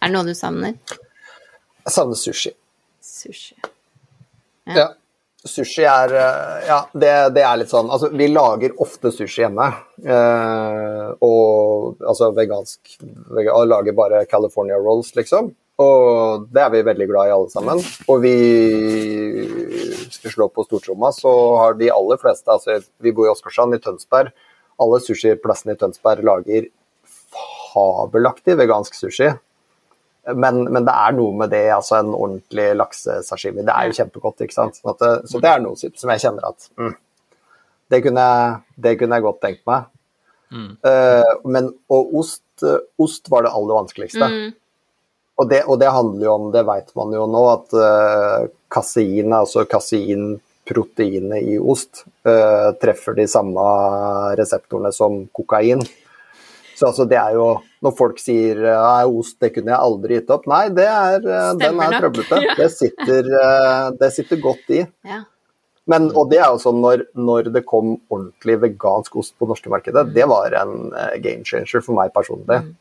Er 0.00 0.06
det 0.06 0.14
noe 0.14 0.26
du 0.28 0.34
savner? 0.38 0.78
Jeg 1.82 1.94
savner 1.94 2.18
sushi. 2.18 2.52
Sushi. 3.02 3.56
Ja. 4.70 4.76
ja. 4.76 4.86
Sushi 5.48 5.86
er 5.88 6.12
eh, 6.12 6.66
Ja, 6.68 6.80
det, 6.92 7.12
det, 7.36 7.44
er 7.46 7.60
litt 7.62 7.72
sånn 7.72 7.88
Altså, 7.88 8.10
vi 8.12 8.28
lager 8.28 8.74
ofte 8.82 9.12
sushi 9.14 9.44
hjemme. 9.46 9.70
Eh, 10.04 11.06
og 11.24 12.04
altså 12.04 12.30
vegansk 12.36 12.98
Og 13.00 13.64
lager 13.70 13.96
bare 13.96 14.26
California 14.28 14.78
rolls, 14.80 15.14
liksom. 15.16 15.52
Og 15.80 16.44
det 16.52 16.60
er 16.60 16.72
vi 16.74 16.82
veldig 16.84 17.06
glad 17.08 17.30
i, 17.30 17.32
alle 17.32 17.48
sammen. 17.48 17.80
Og 18.12 18.20
vi 18.20 18.34
skal 20.12 20.34
slå 20.34 20.50
på 20.52 20.66
stortromma, 20.66 21.08
så 21.16 21.32
har 21.56 21.78
de 21.78 21.88
aller 21.94 22.20
fleste 22.20 22.52
altså 22.52 22.82
Vi 23.00 23.14
bor 23.16 23.28
i 23.28 23.32
Åsgårdstrand, 23.32 23.78
i 23.78 23.80
Tønsberg. 23.80 24.34
Alle 24.80 25.00
sushiplassene 25.00 25.76
i 25.76 25.80
Tønsberg 25.80 26.24
lager 26.26 26.68
fabelaktig 27.72 28.58
vegansk 28.60 28.98
sushi. 28.98 29.30
Men, 30.34 30.64
men, 30.68 30.84
det 30.86 30.94
er 30.94 31.14
noe 31.16 31.36
med 31.42 31.52
det, 31.52 31.64
altså 31.74 31.98
en 32.00 32.12
ordentlig 32.14 32.70
laksesashimi. 32.78 33.64
Det 33.66 33.74
er 33.74 33.88
jo 33.88 33.96
kjempegodt, 33.98 34.44
ikke 34.44 34.56
sant. 34.56 34.80
Så, 34.80 34.94
det, 35.00 35.12
så 35.30 35.40
det 35.42 35.50
er 35.50 35.64
noe 35.64 35.78
som 35.78 36.12
jeg 36.14 36.22
kjenner 36.24 36.50
at 36.50 36.68
mm, 36.80 36.92
det, 37.90 38.02
kunne, 38.06 38.26
det, 38.76 38.94
kunne, 39.00 39.18
jeg 39.18 39.26
godt 39.26 39.42
tenkt 39.44 39.64
meg. 39.70 39.88
Mm. 40.50 40.70
Uh, 40.82 41.32
men, 41.54 41.70
og 41.92 42.14
ost, 42.22 42.44
ost, 42.98 43.30
var 43.30 43.46
det 43.46 43.54
aller 43.54 43.80
vanskeligste. 43.82 44.30
Mm. 44.30 44.52
Og, 45.40 45.48
det, 45.48 45.62
og, 45.66 45.78
det, 45.80 45.90
handler 45.94 46.26
jo 46.26 46.36
om, 46.36 46.48
det 46.54 46.66
vet 46.68 46.94
man 46.98 47.16
jo 47.16 47.26
nå, 47.30 47.42
at 47.54 47.76
uh, 47.78 48.50
kasein, 48.72 49.32
altså 49.32 49.64
kaseinproteinet 49.70 51.48
i 51.54 51.56
ost, 51.58 52.04
uh, 52.28 52.70
treffer 52.82 53.16
de 53.16 53.26
samme 53.30 53.64
reseptorene 54.40 54.92
som 54.94 55.22
kokain. 55.36 55.86
Så 56.80 56.88
altså, 56.88 57.04
det 57.04 57.18
er 57.20 57.34
jo 57.36 57.48
Når 57.84 57.92
folk 57.96 58.20
sier 58.20 58.62
at 58.72 59.08
ost, 59.08 59.36
det 59.40 59.52
kunne 59.54 59.72
jeg 59.72 59.88
aldri 59.88 60.16
gitt 60.16 60.30
opp. 60.32 60.46
Nei, 60.48 60.66
det 60.76 60.86
er, 60.88 61.20
eh, 61.24 61.50
den 61.60 61.80
er 61.80 61.96
trøblete. 61.98 62.40
Ja. 62.46 62.54
Det, 62.56 62.68
sitter, 62.72 63.28
eh, 63.36 63.86
det, 64.00 64.10
sitter, 64.16 64.40
godt 64.40 64.72
i. 64.72 64.82
Ja. 65.08 65.22
Men, 65.90 66.08
og 66.16 66.30
det 66.30 66.38
er 66.40 66.52
jo 66.52 66.60
sånn 66.62 66.78
når, 66.80 67.06
når, 67.18 67.50
det 67.54 67.64
kom 67.68 67.94
ordentlig 68.12 68.58
vegansk 68.62 69.16
ost 69.20 69.34
på 69.40 69.48
norske 69.48 69.72
markedet, 69.72 70.06
det 70.14 70.26
var 70.30 70.54
en 70.60 70.92
uh, 70.92 71.16
game 71.24 71.44
changer 71.48 71.82
for 71.82 71.96
meg 71.96 72.12
personlig. 72.14 72.60
Mm. 72.66 72.74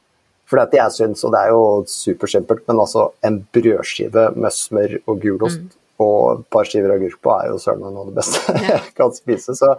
For 0.50 0.62
jeg 0.62 0.94
synes, 0.96 1.24
og 1.26 1.34
det 1.34 1.42
er 1.42 1.54
jo 1.56 1.64
supersimpelt, 1.90 2.66
men 2.70 2.84
altså 2.84 3.10
en 3.26 3.40
brødskive 3.56 4.30
med 4.36 4.56
smør 4.56 4.98
og 5.00 5.24
gulost 5.24 5.64
mm. 5.64 5.74
Og 6.00 6.40
et 6.40 6.48
par 6.54 6.68
skiver 6.68 6.94
agurk 6.96 7.20
på 7.24 7.34
er 7.36 7.50
jo 7.52 7.60
søren 7.62 7.84
meg 7.84 7.94
noe 7.96 8.06
av 8.06 8.12
det 8.12 8.18
beste 8.22 8.56
jeg 8.70 8.94
kan 8.98 9.16
spise. 9.16 9.56
Så 9.60 9.74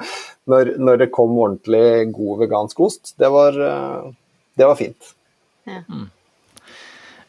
når, 0.50 0.74
når, 0.80 1.02
det 1.04 1.12
kom 1.14 1.37
ordentlig 1.37 2.11
god 2.14 2.44
vegansk 2.44 2.83
ost, 2.87 3.14
det 3.20 3.30
var, 3.33 3.56
eh, 3.56 4.11
det 4.61 4.68
var 4.68 4.80
fint. 4.80 5.14
Ja. 5.68 5.85
Mm. 5.88 6.09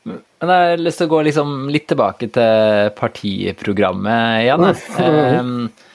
Men 0.01 0.49
jeg 0.49 0.69
har 0.71 0.81
lyst 0.81 0.97
til 0.97 1.07
å 1.07 1.11
gå 1.11 1.21
liksom 1.27 1.55
litt 1.69 1.85
tilbake 1.91 2.31
til 2.33 2.91
partiprogrammet 2.97 4.47
igjen. 4.47 4.67
Eh, 4.71 5.90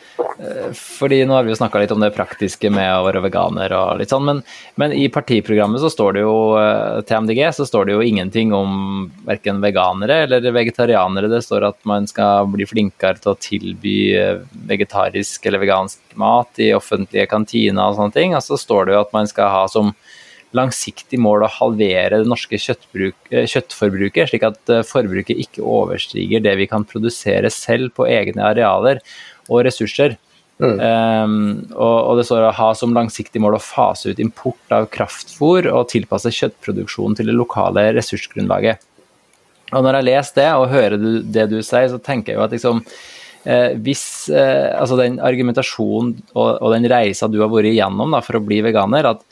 fordi 0.77 1.23
nå 1.25 1.35
har 1.37 1.45
vi 1.45 1.53
jo 1.53 1.59
snakka 1.59 1.81
litt 1.81 1.93
om 1.93 2.03
det 2.03 2.13
praktiske 2.17 2.71
med 2.73 2.89
å 2.93 3.05
være 3.07 3.23
veganer 3.25 3.73
og 3.77 4.01
litt 4.01 4.13
sånn, 4.13 4.27
men, 4.29 4.43
men, 4.81 4.93
i 4.97 5.09
partiprogrammet 5.13 5.81
så 5.83 5.91
står 5.93 6.17
det 6.17 6.25
jo 6.25 6.37
eh, 6.61 7.01
til 7.09 7.25
MDG 7.25 7.41
så 7.57 7.67
står 7.69 7.89
det 7.89 7.97
jo 7.97 8.05
ingenting 8.05 8.53
om 8.57 9.07
verken 9.27 9.63
veganere 9.65 10.23
eller 10.27 10.45
vegetarianere. 10.57 11.31
Det 11.33 11.43
står 11.45 11.71
at 11.71 11.81
man 11.89 12.09
skal 12.09 12.51
bli 12.53 12.69
flinkere 12.69 13.21
til 13.21 13.33
å 13.33 13.41
tilby 13.41 13.97
eh, 14.17 14.45
vegetarisk 14.69 15.49
eller 15.49 15.65
vegansk 15.65 16.17
mat 16.21 16.63
i 16.63 16.73
offentlige 16.77 17.29
kantiner 17.33 17.91
og 17.91 17.99
sånne 18.01 18.17
ting. 18.17 18.37
Og 18.37 18.45
så 18.45 18.61
står 18.61 18.89
det 18.89 18.97
jo 18.97 19.05
at 19.05 19.17
man 19.17 19.29
skal 19.31 19.53
ha 19.53 19.67
som 19.73 19.95
langsiktig 20.57 21.19
mål 21.21 21.45
å 21.45 21.53
halvere 21.53 22.23
det 22.23 22.29
norske 22.31 22.57
kjøttforbruket, 22.57 24.31
slik 24.31 24.45
at 24.47 24.71
forbruket 24.89 25.41
ikke 25.43 25.65
overstiger 25.65 26.41
det 26.45 26.55
vi 26.63 26.69
kan 26.71 26.87
produsere 26.89 27.51
selv 27.53 27.93
på 27.99 28.07
egne 28.09 28.47
arealer 28.55 29.03
og 29.49 29.65
ressurser. 29.67 30.17
Mm. 30.57 30.79
Um, 30.81 31.41
og, 31.75 31.97
og, 32.01 32.13
det 32.17 32.25
står 32.29 32.47
å 32.47 32.55
ha 32.57 32.71
som 32.79 32.95
langsiktig 32.97 33.43
mål 33.45 33.59
å 33.59 33.63
fase 33.63 34.15
ut 34.15 34.21
import 34.23 34.73
av 34.73 34.87
kraftfôr 34.93 35.69
og 35.69 35.91
tilpasse 35.93 36.33
kjøttproduksjonen 36.33 37.19
til 37.19 37.29
det 37.29 37.37
lokale 37.37 37.91
ressursgrunnlaget. 37.99 38.81
Og 39.75 39.83
Når 39.85 39.99
jeg 39.99 40.07
leser 40.09 40.39
det 40.39 40.49
og 40.55 40.71
hører 40.73 40.97
det 41.35 41.47
du 41.51 41.59
sier, 41.61 41.91
så 41.93 42.01
tenker 42.01 42.33
jeg 42.33 42.39
jo 42.39 42.47
at 42.47 42.55
liksom, 42.55 42.81
eh, 43.45 43.75
hvis 43.83 44.07
eh, 44.31 44.71
altså 44.79 44.97
den 45.01 45.19
argumentasjonen 45.21 46.15
og, 46.37 46.49
og, 46.55 46.71
den 46.73 46.89
reisa 46.89 47.29
du 47.29 47.41
har 47.43 47.51
vært 47.53 47.73
igjennom 47.75 48.15
da, 48.15 48.23
for 48.25 48.39
å 48.39 48.45
bli 48.47 48.63
veganer, 48.65 49.11
at 49.11 49.25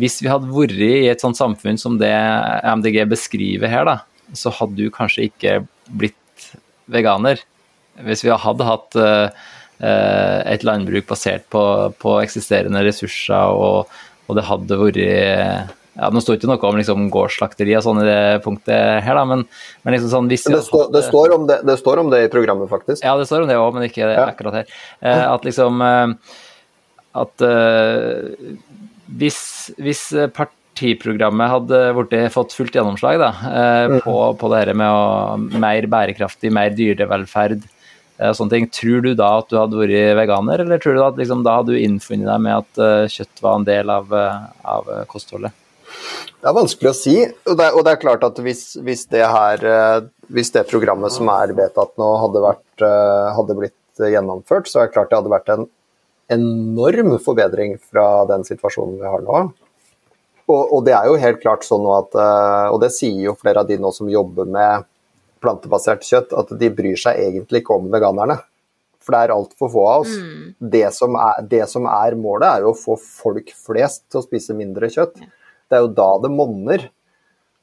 hvis 0.00 0.22
vi 0.24 0.32
hadde 0.32 0.50
vært 0.50 0.80
i 0.80 1.10
et 1.12 1.22
sånt 1.22 1.38
samfunn 1.38 1.78
som 1.78 2.00
det 2.00 2.10
MDG 2.10 3.04
beskriver 3.12 3.70
her, 3.70 3.86
da, 3.86 3.98
så 4.34 4.50
hadde 4.56 4.80
du 4.80 4.90
kanskje 4.90 5.28
ikke 5.28 5.58
blitt 5.92 6.48
veganer. 6.90 7.44
Hvis 8.02 8.24
vi 8.24 8.32
hadde 8.32 8.66
hatt 8.66 8.96
Eh, 8.96 9.28
et 9.82 10.62
landbruk 10.62 11.08
basert 11.08 11.42
på, 11.50 11.62
på 11.98 12.16
eksisterende 12.22 12.84
ressurser, 12.86 13.50
og, 13.50 13.90
og, 14.28 14.36
det 14.38 14.44
hadde 14.46 14.78
vært 14.78 15.00
ja, 15.92 16.08
Nå 16.12 16.22
står 16.24 16.38
ikke 16.38 16.48
noe 16.48 16.70
om 16.70 16.78
liksom, 16.80 17.08
gårdsslakteri 17.12 17.74
og 17.76 17.84
sånn 17.84 18.00
i 18.00 18.06
det 18.06 18.20
punktet 18.46 19.02
her, 19.04 19.18
da, 19.18 19.24
men, 19.28 19.44
men 19.84 19.96
liksom 19.96 20.12
sånn 20.14 20.30
hvis 20.30 20.46
det, 20.48 20.62
står, 20.64 20.88
det, 20.94 21.02
står 21.08 21.34
det, 21.50 21.58
det, 21.68 21.76
står 21.80 22.00
om 22.00 22.12
det, 22.12 22.22
i 22.26 22.30
programmet, 22.32 22.70
faktisk. 22.70 23.02
Ja, 23.04 23.12
det 23.18 23.28
står 23.28 23.44
om 23.44 23.52
det 23.52 23.58
òg, 23.60 23.74
men 23.76 23.88
ikke 23.88 24.08
ja. 24.08 24.24
akkurat 24.30 24.62
her. 24.62 24.72
Eh, 25.04 25.26
at 25.26 25.44
liksom 25.48 25.84
eh, 25.84 26.38
At 27.20 27.44
hvis, 29.12 29.38
hvis 29.76 30.06
partiprogrammet 30.32 31.52
hadde 31.52 32.28
fått 32.32 32.56
fullt 32.56 32.78
gjennomslag 32.78 33.20
da, 33.20 33.28
uh, 33.44 33.98
på, 34.00 34.14
på 34.40 34.48
det 34.48 34.62
her 34.62 34.72
med 34.80 34.88
å 34.88 35.60
mer 35.60 35.84
bærekraftig, 35.92 36.48
mer 36.56 36.72
dyrevelferd, 36.72 37.60
Eh, 37.60 37.81
sånne 38.36 38.54
ting. 38.54 38.68
Tror 38.72 39.02
du 39.04 39.12
da 39.18 39.30
at 39.40 39.50
du 39.50 39.58
hadde 39.58 39.78
vært 39.80 40.16
veganer, 40.18 40.62
eller 40.64 40.80
tror 40.82 40.96
du 40.96 41.00
da 41.00 41.10
at 41.10 41.18
liksom, 41.20 41.42
da 41.46 41.58
hadde 41.58 41.74
du 41.74 41.80
innfunnet 41.80 42.28
deg 42.28 42.44
med 42.44 42.60
at 42.60 42.82
uh, 42.82 43.10
kjøtt 43.10 43.42
var 43.44 43.58
en 43.58 43.66
del 43.68 43.92
av, 43.92 44.14
uh, 44.14 44.46
av, 44.74 44.90
kostholdet? 45.10 45.54
Det 46.42 46.50
er 46.50 46.56
vanskelig 46.56 46.90
å 46.90 46.96
si. 46.96 47.16
Og 47.50 47.58
det, 47.58 47.68
og 47.76 47.86
det 47.86 47.94
er 47.94 48.02
klart 48.02 48.26
at 48.26 48.38
hvis, 48.42 48.64
hvis, 48.82 49.04
det 49.12 49.22
her, 49.22 49.62
hvis 50.32 50.50
det 50.54 50.64
programmet 50.70 51.14
som 51.14 51.28
er 51.30 51.52
vedtatt 51.54 51.92
nå, 52.00 52.08
hadde, 52.22 52.42
vært, 52.42 52.84
hadde 53.36 53.56
blitt 53.58 54.02
gjennomført, 54.10 54.70
så 54.70 54.80
er 54.80 54.88
det 54.88 54.94
klart 54.96 55.12
det 55.12 55.20
hadde 55.20 55.34
vært 55.34 55.52
en 55.52 55.66
enorm 56.32 57.18
forbedring 57.22 57.76
fra 57.92 58.24
den 58.30 58.46
situasjonen 58.48 58.96
vi 59.02 59.12
har 59.12 59.22
nå. 59.22 59.42
Og, 60.50 60.62
og 60.62 60.80
det 60.88 60.96
er 60.96 61.06
jo 61.06 61.20
helt 61.22 61.42
klart 61.44 61.68
sånn 61.68 61.84
at, 61.92 62.16
og 62.72 62.80
det 62.82 62.90
sier 62.96 63.28
jo 63.28 63.36
flere 63.38 63.62
av 63.62 63.68
de 63.68 63.78
nå 63.78 63.92
som 63.94 64.10
jobber 64.10 64.48
med 64.48 64.88
plantebasert 65.42 66.06
kjøtt, 66.06 66.32
at 66.36 66.54
de 66.58 66.70
bryr 66.72 66.98
seg 66.98 67.20
egentlig 67.20 67.62
ikke 67.62 67.76
om 67.78 67.90
veganerne. 67.92 68.38
For 69.02 69.14
det 69.14 69.20
er 69.20 69.34
altfor 69.34 69.70
få 69.72 69.84
av 69.90 70.04
oss. 70.04 70.14
Mm. 70.14 70.48
Det, 70.72 70.86
som 70.94 71.18
er, 71.18 71.44
det, 71.50 71.62
som 71.70 71.86
er, 71.90 72.16
målet, 72.18 72.48
er 72.48 72.66
jo 72.66 72.72
å 72.72 72.78
få 72.78 72.96
folk 73.02 73.50
flest 73.58 74.04
til 74.08 74.20
å 74.20 74.26
spise 74.26 74.56
mindre 74.56 74.90
kjøtt. 74.92 75.22
Ja. 75.22 75.30
Det 75.68 75.78
er 75.78 75.86
jo 75.86 75.94
da 75.96 76.10
det 76.22 76.32
monner. 76.32 76.88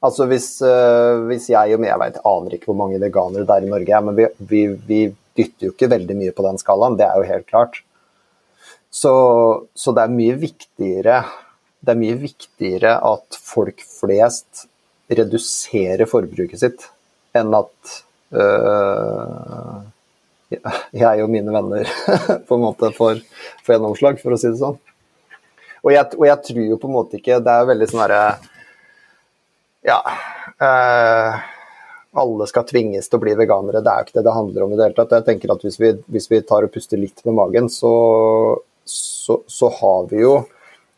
Altså 0.04 0.26
hvis, 0.28 0.48
uh, 0.64 1.26
hvis 1.28 1.50
jeg 1.52 1.76
og 1.76 1.84
jeg 1.86 2.00
vet, 2.02 2.22
aner 2.28 2.56
ikke 2.56 2.70
hvor 2.70 2.80
mange 2.80 3.00
veganere 3.00 3.46
det 3.48 3.56
er 3.56 3.66
i 3.66 3.70
Norge, 3.72 4.00
men 4.06 4.16
vi, 4.16 4.28
vi, 4.52 4.64
vi, 4.88 5.02
dytter 5.40 5.68
jo 5.68 5.72
ikke 5.72 5.88
veldig 5.92 6.16
mye 6.18 6.32
på 6.36 6.44
den 6.44 6.58
skalaen, 6.60 6.96
det 6.98 7.06
er 7.06 7.20
jo 7.20 7.28
helt 7.28 7.46
klart. 7.48 7.76
Så, 8.90 9.12
så 9.78 9.92
det 9.94 10.02
er 10.02 10.40
viktigere 10.40 11.20
det 11.80 11.94
er 11.94 12.00
mye 12.00 12.16
viktigere 12.20 12.96
at 13.08 13.36
folk 13.40 13.80
flest 13.88 14.66
reduserer 15.10 16.08
forbruket 16.08 16.60
sitt 16.60 16.84
enn 17.36 17.54
at 17.56 17.96
øh, 18.34 19.80
jeg 21.02 21.24
og 21.24 21.30
mine 21.30 21.54
venner 21.54 21.90
på 22.48 22.56
en 22.56 22.64
måte 22.64 22.90
får, 22.96 23.22
får 23.64 23.76
gjennomslag, 23.76 24.20
for 24.22 24.34
å 24.34 24.40
si 24.40 24.50
det 24.50 24.60
sånn. 24.60 24.78
Og 25.80 25.94
jeg, 25.94 26.10
og 26.18 26.26
jeg, 26.26 26.42
tror 26.50 26.64
jo 26.66 26.76
på 26.76 26.90
en 26.90 26.92
måte 26.92 27.16
ikke 27.16 27.38
Det 27.40 27.52
er 27.56 27.68
veldig 27.70 27.86
sånn 27.88 28.02
herre 28.02 28.24
Ja. 29.88 29.96
Øh, 30.60 31.38
alle 32.20 32.46
skal 32.50 32.66
tvinges 32.66 33.06
til 33.08 33.20
å 33.20 33.22
bli 33.22 33.32
veganere. 33.38 33.80
Det 33.80 33.90
er 33.90 34.00
jo 34.02 34.08
ikke 34.08 34.16
det 34.18 34.24
det 34.26 34.34
handler 34.34 34.64
om 34.64 34.72
i 34.74 34.78
det 34.78 34.88
hele 34.88 34.96
tatt. 34.98 35.12
Jeg 35.14 35.26
tenker 35.28 35.52
at 35.54 35.62
Hvis 35.64 35.78
vi, 35.80 35.92
hvis 36.10 36.26
vi 36.32 36.40
tar 36.44 36.66
og 36.66 36.72
puster 36.74 37.00
litt 37.00 37.22
med 37.24 37.36
magen, 37.38 37.70
så, 37.72 37.92
så, 38.84 39.38
så 39.46 39.70
har 39.78 40.10
vi 40.10 40.24
jo 40.24 40.40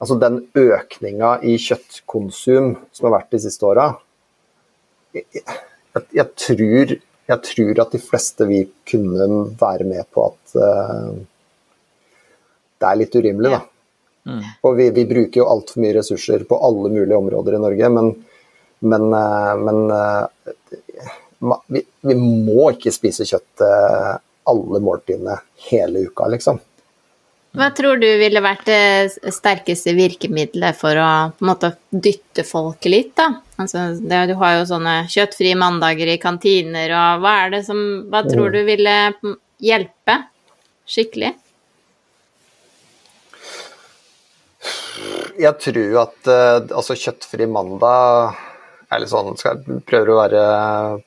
altså 0.03 0.16
den 0.18 0.40
økninga 0.59 1.37
i 1.47 1.59
kjøttkonsum 1.62 2.73
som 2.90 3.07
har 3.07 3.21
vært 3.21 3.37
de 3.37 3.42
siste 3.45 3.68
åra 3.68 3.92
jeg, 5.92 6.07
jeg, 6.18 6.28
tror, 6.44 6.94
jeg, 7.33 7.42
tror, 7.48 7.83
at 7.85 7.94
de 7.94 8.00
fleste 8.02 8.48
vi 8.48 8.62
kunne 8.88 9.28
være 9.61 9.87
med 9.88 10.09
på 10.14 10.24
at 10.31 10.57
uh, 10.57 11.12
det 12.83 12.88
er 12.88 12.98
litt 12.98 13.14
urimelig, 13.18 13.52
da. 13.55 13.62
Mm. 14.33 14.42
Og 14.62 14.76
vi, 14.78 14.88
vi, 14.94 15.07
bruker 15.11 15.42
jo 15.42 15.48
altfor 15.50 15.83
mye 15.83 15.96
ressurser 15.98 16.44
på 16.48 16.59
alle 16.62 16.92
mulige 16.94 17.18
områder 17.18 17.59
i 17.59 17.62
Norge, 17.62 17.92
men, 17.98 18.11
men, 18.87 19.07
uh, 19.14 19.55
men 19.62 19.81
uh, 19.90 21.62
vi, 21.66 21.83
vi, 22.07 22.18
må 22.18 22.70
ikke 22.70 22.94
spise 22.94 23.26
kjøtt 23.26 23.64
alle 23.66 24.78
måltidene 24.83 25.40
hele 25.68 26.05
uka, 26.07 26.28
liksom. 26.31 26.61
Hva 27.53 27.69
tror 27.77 27.99
du 28.01 28.07
ville 28.17 28.41
vært 28.41 28.65
det 28.65 29.33
sterkeste 29.35 29.93
virkemidlet 29.93 30.77
for 30.79 30.97
å 30.97 31.09
på 31.37 31.45
en 31.45 31.51
måte 31.51 31.75
dytte 31.91 32.47
folk 32.49 32.87
litt, 32.88 33.11
da? 33.19 33.29
Altså, 33.61 33.91
det, 34.01 34.21
du 34.31 34.35
har 34.41 34.55
jo 34.57 34.69
sånne 34.71 34.95
kjøttfrie 35.12 35.59
mandager 35.61 36.09
i 36.09 36.21
kantiner, 36.21 36.95
og 36.97 37.21
hva 37.21 37.35
er 37.43 37.53
det 37.59 37.65
som 37.67 37.83
Hva 38.09 38.23
tror 38.25 38.55
du 38.55 38.62
ville 38.65 38.95
hjelpe 39.61 40.17
skikkelig? 40.88 41.35
Jeg 45.43 45.53
tror 45.61 45.99
at 46.07 46.31
uh, 46.33 46.77
altså 46.79 46.97
kjøttfri 46.97 47.49
mandag 47.51 48.38
er 48.93 49.03
litt 49.03 49.12
sånn, 49.12 49.37
skal 49.41 49.61
jeg 49.61 49.83
Prøver 49.88 50.12
å 50.12 50.17
være 50.23 50.47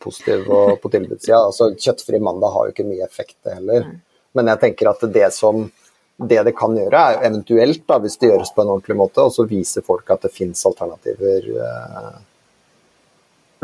positiv 0.02 0.46
og 0.50 0.78
på 0.84 0.94
tilbudssida. 0.94 1.42
Altså, 1.50 1.72
kjøttfri 1.74 2.22
mandag 2.22 2.54
har 2.54 2.68
jo 2.68 2.76
ikke 2.76 2.86
mye 2.86 3.06
effekt, 3.06 3.38
det 3.46 3.58
heller. 3.58 3.90
Men 4.38 4.54
jeg 4.54 4.62
tenker 4.62 4.92
at 4.92 5.06
det 5.16 5.32
som 5.34 5.66
det 6.15 6.43
det 6.47 6.56
kan 6.56 6.78
gjøre, 6.78 6.95
er 6.95 7.25
eventuelt, 7.28 7.84
da, 7.89 7.99
hvis 7.99 8.17
det 8.21 8.30
gjøres 8.32 8.54
på 8.56 8.63
en 8.63 8.71
ordentlig 8.78 8.97
måte, 8.99 9.25
og 9.25 9.34
så 9.36 9.43
viser 9.49 9.84
folk 9.86 10.10
at 10.13 10.23
det 10.28 10.34
finnes 10.36 10.65
alternativer. 10.67 11.49
Eh, 11.65 12.15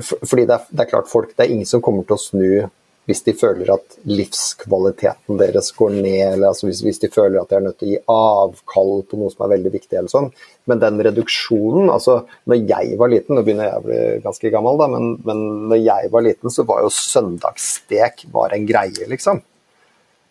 fordi 0.02 0.46
det 0.50 0.56
er, 0.58 0.70
det 0.70 0.84
er, 0.84 0.92
klart 0.92 1.12
folk, 1.12 1.32
det 1.36 1.46
er 1.46 1.54
ingen 1.56 1.70
som 1.70 1.84
kommer 1.84 2.04
til 2.08 2.18
å 2.18 2.26
snu 2.26 2.70
hvis 3.10 3.24
de 3.26 3.34
føler 3.34 3.72
at 3.74 3.96
livskvaliteten 4.08 5.40
deres 5.40 5.72
går 5.76 5.96
ned, 5.96 6.36
eller 6.36 6.52
altså 6.52 6.68
hvis, 6.68 6.84
hvis, 6.86 7.00
de 7.02 7.10
føler 7.12 7.40
at 7.42 7.50
de 7.50 7.58
er 7.58 7.64
nødt 7.66 7.80
til 7.82 7.88
å 7.88 7.92
gi 7.92 8.02
avkall 8.14 8.94
på 9.10 9.18
noe 9.20 9.34
som 9.34 9.42
er 9.46 9.54
veldig 9.56 9.72
viktig. 9.74 9.96
eller 9.98 10.12
sånn. 10.12 10.30
Men 10.70 10.84
den 10.84 11.02
reduksjonen 11.10 11.90
altså 11.92 12.22
når 12.48 12.62
jeg 12.70 13.00
var 13.02 13.12
liten, 13.12 13.36
Nå 13.36 13.44
begynner 13.44 13.72
jeg 13.72 13.80
å 13.80 13.86
bli 13.88 14.02
ganske 14.24 14.54
gammel, 14.54 14.78
da, 14.80 14.88
men, 14.94 15.16
men 15.28 15.42
når 15.72 15.82
jeg 15.82 16.12
var 16.14 16.28
liten, 16.28 16.54
så 16.54 16.68
var 16.70 16.86
jo 16.86 16.94
søndagsstek 16.94 18.28
var 18.32 18.54
en 18.56 18.70
greie, 18.70 19.10
liksom 19.10 19.42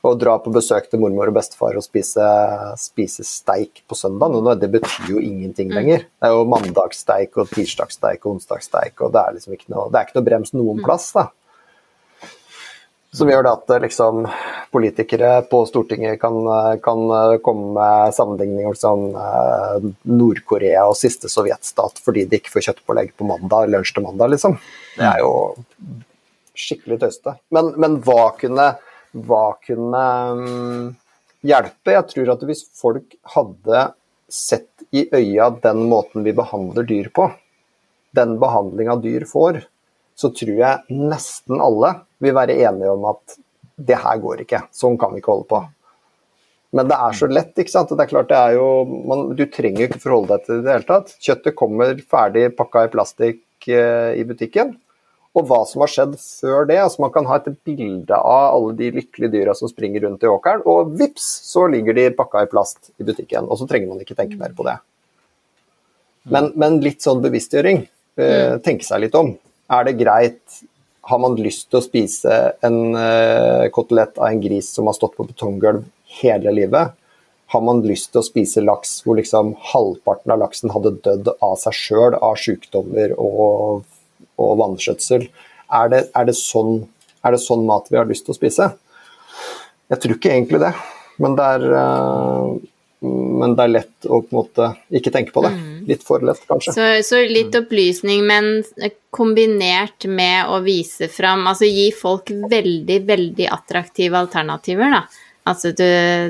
å 0.00 0.14
dra 0.16 0.36
på 0.40 0.52
besøk 0.54 0.86
til 0.88 1.02
mormor 1.02 1.28
og 1.28 1.36
bestefar 1.36 1.76
og 1.76 1.84
spise, 1.84 2.28
spise 2.80 3.26
steik 3.26 3.82
på 3.88 3.98
søndag. 3.98 4.32
Nå, 4.32 4.54
Det 4.60 4.70
betyr 4.72 5.10
jo 5.12 5.20
ingenting 5.20 5.68
mm. 5.72 5.76
lenger. 5.76 6.06
Det 6.08 6.30
er 6.30 6.36
jo 6.36 6.46
mandagssteik 6.48 7.36
og 7.40 7.50
tirsdagssteik 7.52 8.24
og 8.24 8.38
onsdagssteik, 8.38 8.96
og 9.04 9.12
det 9.16 9.20
er 9.20 9.36
liksom 9.36 9.58
ikke 9.58 9.74
noe, 9.74 9.90
det 9.90 10.00
er 10.00 10.08
ikke 10.08 10.18
noe 10.20 10.28
brems 10.30 10.54
noen 10.56 10.80
mm. 10.80 10.86
plass. 10.86 11.10
da. 11.16 11.28
Som 13.12 13.26
gjør 13.26 13.42
det 13.42 13.52
at 13.52 13.72
liksom, 13.82 14.26
politikere 14.70 15.30
på 15.50 15.64
Stortinget 15.66 16.20
kan, 16.22 16.36
kan 16.84 17.00
komme 17.42 17.72
med 17.74 18.14
sammenligninger 18.14 18.76
som 18.78 19.08
sånn, 19.10 19.96
Nord-Korea 20.06 20.84
og 20.86 20.94
siste 20.98 21.28
sovjetstat 21.32 21.98
fordi 22.04 22.28
de 22.30 22.38
ikke 22.38 22.52
får 22.54 22.68
kjøttpålegg 22.68 23.16
på 23.18 23.26
mandag, 23.26 23.66
lunsj 23.72 23.96
til 23.96 24.06
mandag, 24.06 24.30
liksom. 24.36 24.54
Det 24.94 25.08
er 25.10 25.24
jo 25.24 25.32
skikkelig 26.60 27.00
tøyste. 27.02 27.34
Men, 27.54 27.72
men 27.82 27.98
hva 28.06 28.30
kunne, 28.38 28.68
hva 29.12 29.44
kunne 29.64 30.04
um, 30.36 30.90
hjelpe? 31.46 31.94
Jeg 31.94 32.06
tror 32.12 32.34
at 32.34 32.44
hvis 32.48 32.64
folk 32.76 33.16
hadde 33.34 33.86
sett 34.30 34.84
i 34.94 35.06
øya 35.14 35.50
den 35.62 35.84
måten 35.90 36.24
vi 36.26 36.34
behandler 36.36 36.86
dyr 36.86 37.10
på, 37.14 37.30
den 38.16 38.38
behandlinga 38.42 38.96
dyr 39.02 39.26
får, 39.28 39.62
så 40.18 40.30
tror 40.36 40.56
jeg 40.58 41.00
nesten 41.10 41.62
alle 41.62 41.94
vil 42.22 42.36
være 42.36 42.58
enige 42.60 42.94
om 42.94 43.06
at 43.10 43.38
det 43.80 43.98
her 44.02 44.18
går 44.20 44.44
ikke, 44.44 44.64
sånn 44.76 44.98
kan 45.00 45.14
vi 45.14 45.22
ikke 45.22 45.32
holde 45.32 45.48
på. 45.50 45.60
Men 46.76 46.86
det 46.90 46.98
er 47.02 47.16
så 47.18 47.26
lett. 47.26 47.56
ikke 47.58 47.72
sant? 47.72 47.90
Det 47.90 48.04
er 48.04 48.10
klart 48.12 48.28
det 48.30 48.38
er 48.38 48.52
jo, 48.54 48.66
man, 48.86 49.24
Du 49.34 49.42
trenger 49.50 49.88
ikke 49.88 50.02
forholde 50.04 50.36
deg 50.36 50.44
til 50.46 50.52
det 50.54 50.60
i 50.60 50.66
det 50.66 50.74
hele 50.76 50.86
tatt. 50.86 51.14
Kjøttet 51.18 51.56
kommer 51.58 52.02
ferdig 52.12 52.44
pakka 52.58 52.84
i 52.86 52.92
plastikk 52.92 53.66
eh, 53.66 54.12
i 54.20 54.26
butikken. 54.28 54.76
Og 55.38 55.46
hva 55.46 55.60
som 55.68 55.84
har 55.84 55.90
skjedd 55.92 56.16
før 56.18 56.64
det. 56.66 56.80
altså 56.82 57.04
Man 57.04 57.12
kan 57.14 57.28
ha 57.30 57.36
et 57.38 57.52
bilde 57.66 58.16
av 58.16 58.56
alle 58.56 58.74
de 58.80 58.88
lykkelige 58.96 59.34
dyra 59.36 59.54
som 59.54 59.70
springer 59.70 60.02
rundt 60.06 60.24
i 60.26 60.30
åkeren, 60.30 60.64
og 60.66 60.96
vips, 60.98 61.28
så 61.46 61.68
ligger 61.70 61.94
de 61.94 62.08
pakka 62.18 62.42
i 62.44 62.50
plast 62.50 62.90
i 62.98 63.06
butikken. 63.06 63.46
Og 63.46 63.60
så 63.60 63.68
trenger 63.70 63.92
man 63.92 64.02
ikke 64.02 64.18
tenke 64.18 64.40
mer 64.40 64.56
på 64.56 64.66
det. 64.66 64.80
Men, 66.30 66.50
men 66.58 66.80
litt 66.84 67.06
sånn 67.06 67.22
bevisstgjøring. 67.22 67.84
Eh, 68.20 68.56
tenke 68.64 68.84
seg 68.84 69.06
litt 69.06 69.14
om. 69.16 69.32
Er 69.70 69.86
det 69.86 70.00
greit 70.00 70.60
har 71.10 71.18
man 71.22 71.38
lyst 71.40 71.70
til 71.70 71.80
å 71.80 71.84
spise 71.84 72.38
en 72.66 72.96
eh, 72.98 73.68
kotelett 73.74 74.18
av 74.20 74.28
en 74.28 74.42
gris 74.42 74.68
som 74.74 74.90
har 74.90 74.96
stått 74.98 75.16
på 75.16 75.26
betonggulv 75.30 75.86
hele 76.20 76.52
livet? 76.54 76.96
Har 77.50 77.62
man 77.66 77.80
lyst 77.82 78.12
til 78.12 78.20
å 78.20 78.26
spise 78.26 78.62
laks 78.62 79.00
hvor 79.02 79.18
liksom 79.18 79.54
halvparten 79.72 80.34
av 80.34 80.42
laksen 80.44 80.70
hadde 80.74 80.98
dødd 81.02 81.32
av 81.42 81.56
seg 81.62 81.74
sjøl 81.74 82.18
av 82.18 82.36
sykdommer 82.38 83.16
og, 83.16 83.88
og 84.40 84.58
vannskjøtsel. 84.62 85.28
Er 85.80 85.92
det, 85.92 86.04
er, 86.16 86.26
det 86.26 86.36
sånn, 86.38 86.80
er 87.22 87.36
det, 87.36 87.42
sånn, 87.44 87.66
mat 87.68 87.90
vi 87.92 88.00
har 88.00 88.08
lyst 88.08 88.26
til 88.26 88.34
å 88.34 88.40
spise? 88.40 88.72
Jeg 89.90 90.02
tror 90.02 90.16
ikke 90.16 90.34
egentlig 90.34 90.62
det, 90.62 90.74
men 91.22 91.36
det 91.38 91.46
er 91.56 91.66
uh, 91.74 92.58
men 93.00 93.54
det 93.56 93.64
er 93.64 93.72
lett 93.72 94.06
å 94.06 94.18
på 94.20 94.28
en 94.28 94.36
måte 94.36 94.66
ikke 94.92 95.12
tenke 95.14 95.32
på 95.32 95.40
det. 95.46 95.54
Mm. 95.56 95.76
Litt 95.88 96.02
for 96.04 96.20
lett, 96.24 96.42
kanskje. 96.48 96.74
Så, 96.76 96.88
så, 97.06 97.20
litt 97.32 97.56
opplysning, 97.56 98.26
men 98.28 98.60
kombinert 99.14 100.04
med 100.04 100.50
å 100.52 100.60
vise 100.64 101.08
fram 101.10 101.46
Altså 101.48 101.68
gi 101.68 101.88
folk 101.96 102.28
veldig, 102.52 102.98
veldig 103.08 103.48
attraktive 103.48 104.20
alternativer, 104.20 104.92
da. 104.92 105.00
Altså 105.48 105.72
du, 105.72 105.86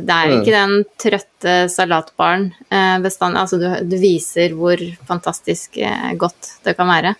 det 0.07 0.14
er 0.14 0.37
ikke 0.37 0.53
mm. 0.55 0.55
den 0.55 0.85
trøtte 1.03 1.55
salatbaren 1.73 2.53
eh, 2.70 2.96
bestandig. 3.03 3.42
Altså 3.42 3.59
du, 3.59 3.66
du, 3.90 3.96
viser 4.01 4.55
hvor 4.57 4.81
fantastisk 5.09 5.81
eh, 5.83 6.12
godt 6.20 6.55
det 6.64 6.77
kan 6.79 6.88
være. 6.88 7.16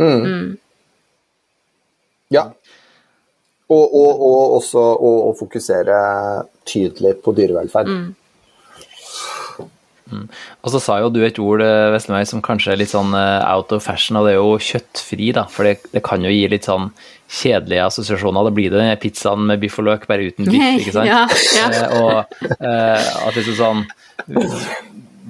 Mm. 0.00 0.24
mm. 0.24 0.50
Ja. 2.30 2.46
Og, 3.70 3.84
og, 3.94 4.22
og 4.22 4.56
også 4.60 4.82
å, 4.82 5.10
fokusere 5.38 5.98
tydelig 6.66 7.16
på 7.24 7.34
dyrevelferd. 7.34 7.90
Mm. 7.90 8.08
Mm. 10.10 10.24
Og 10.66 10.72
så 10.74 10.80
sa 10.82 10.96
jo 10.98 11.10
du 11.14 11.20
et 11.22 11.38
ord 11.38 11.62
eh, 11.62 11.88
Veslemøy, 11.94 12.24
som 12.26 12.42
kanskje 12.42 12.72
er 12.74 12.80
litt 12.80 12.90
sånn 12.90 13.14
eh, 13.14 13.44
out 13.46 13.70
of 13.76 13.84
fashion, 13.86 14.18
og 14.18 14.26
det 14.26 14.34
er 14.34 14.40
jo 14.40 14.56
kjøttfri. 14.66 15.30
da, 15.36 15.44
For 15.50 15.68
det, 15.68 15.76
det 15.94 16.02
kan 16.06 16.24
jo 16.26 16.32
gi 16.34 16.48
litt 16.50 16.66
sånn 16.66 16.90
kjedelige 17.30 17.86
assosiasjoner. 17.86 18.48
Da 18.48 18.54
blir 18.54 18.74
det 18.74 18.82
den 18.82 18.90
pizzaen 19.02 19.46
med 19.46 19.62
biff 19.62 19.78
og 19.78 19.86
løk, 19.86 20.08
bare 20.10 20.30
uten 20.30 20.48
biff, 20.50 20.82
ikke 20.82 20.96
sant? 20.98 21.10
Ja, 21.10 21.22
ja. 21.60 21.70
Eh, 21.70 21.98
og 22.00 22.56
eh, 22.58 23.10
at 23.28 23.38
liksom 23.38 23.58
sånn 23.60 23.84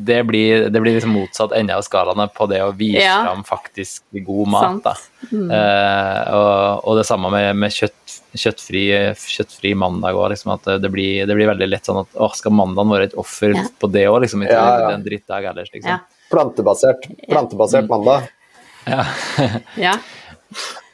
det 0.07 0.19
blir, 0.29 0.69
det 0.73 0.81
blir 0.81 0.97
liksom 0.97 1.13
motsatt 1.15 1.53
ende 1.57 1.77
av 1.77 1.85
skalaene 1.87 2.27
på 2.35 2.47
det 2.51 2.61
å 2.65 2.73
vise 2.77 3.05
ja. 3.05 3.21
fram 3.27 3.45
faktisk 3.47 4.03
god 4.27 4.51
mat. 4.53 4.81
Da. 4.85 4.95
Mm. 5.31 5.51
Eh, 5.57 6.35
og, 6.37 6.85
og, 6.85 6.99
det 6.99 7.07
samme 7.09 7.31
med, 7.35 7.49
med 7.61 7.75
kjøtt, 7.75 8.17
kjøttfri, 8.35 8.85
kjøttfri, 9.21 9.75
mandag 9.79 10.19
òg. 10.19 10.31
Liksom, 10.35 10.55
at 10.57 10.69
det 10.83 10.93
blir, 10.93 11.25
det 11.29 11.37
blir, 11.37 11.51
veldig 11.53 11.71
lett 11.71 11.89
sånn 11.89 12.03
at 12.03 12.21
å, 12.21 12.31
skal 12.37 12.57
mandagen 12.57 12.93
være 12.95 13.11
et 13.11 13.19
offer 13.21 13.57
ja. 13.57 13.67
på 13.81 13.91
det 13.93 14.07
òg? 14.11 14.23
Liksom, 14.27 14.47
ja, 14.49 14.67
ja. 14.85 14.93
en 14.95 15.07
drittdag 15.07 15.51
ellers, 15.53 15.73
liksom. 15.77 16.07
Plantebasert, 16.31 17.11
plantebasert 17.27 17.91
mandag. 17.91 18.31
Ja. 18.87 19.97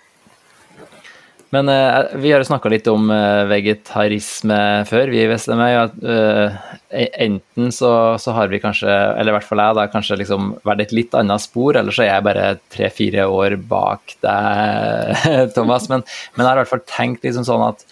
Men 1.55 1.69
uh, 1.69 2.17
vi 2.19 2.33
har 2.33 2.43
jo 2.43 2.49
snakka 2.49 2.71
litt 2.73 2.89
om 2.91 3.11
uh, 3.13 3.47
vegetarisme 3.47 4.59
før, 4.89 5.13
vi 5.13 5.21
i 5.23 5.29
Veslemøy. 5.31 5.75
Uh, 6.03 6.57
enten 6.91 7.71
så, 7.75 7.91
så, 8.23 8.35
har 8.35 8.51
vi 8.51 8.61
kanskje, 8.63 8.91
eller 8.91 9.31
i 9.31 9.37
hvert 9.37 9.47
fall 9.47 9.63
jeg, 9.63 9.77
da, 9.79 9.87
kanskje 9.93 10.19
liksom 10.23 10.57
vært 10.67 10.87
et 10.87 10.97
litt 10.97 11.15
annet 11.19 11.45
spor, 11.45 11.79
eller 11.79 11.95
så 11.95 12.03
er 12.05 12.11
jeg 12.11 12.27
bare 12.27 12.49
tre-fire 12.75 13.29
år 13.31 13.59
bak 13.71 14.17
deg, 14.27 15.15
Thomas. 15.57 15.87
Men, 15.93 16.03
men, 16.35 16.43
jeg 16.43 16.51
har 16.51 16.59
i 16.59 16.65
hvert 16.65 16.75
fall 16.75 16.87
tenkt 16.91 17.27
liksom 17.27 17.47
sånn 17.47 17.71
at 17.71 17.89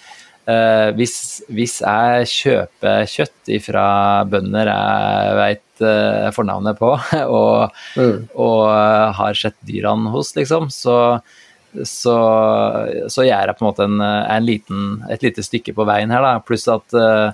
hvis, 0.99 1.15
hvis, 1.57 1.79
jeg 1.81 2.27
kjøper 2.29 3.07
kjøtt 3.09 3.49
fra 3.65 3.85
bønder 4.29 4.69
jeg 4.69 5.39
vet 5.39 5.85
fornavnet 6.37 6.77
på, 6.77 6.91
og, 7.39 7.79
mm. 7.97 8.19
og 8.45 8.61
har 9.23 9.41
sett 9.41 9.57
dyrene 9.65 10.13
hos, 10.13 10.35
liksom, 10.37 10.69
så 10.75 10.99
så, 11.83 12.17
så 13.11 13.25
gjør 13.27 13.51
jeg 13.51 13.59
på 13.59 13.65
en 13.65 13.69
måte 13.69 13.87
en, 13.89 14.03
en 14.03 14.47
liten, 14.47 14.85
et 15.11 15.25
lite 15.25 15.43
stykke 15.45 15.75
på 15.77 15.87
veien 15.89 16.13
her, 16.15 16.23
da. 16.25 16.37
Pluss 16.45 16.67
at 16.71 16.95
uh, 16.95 17.33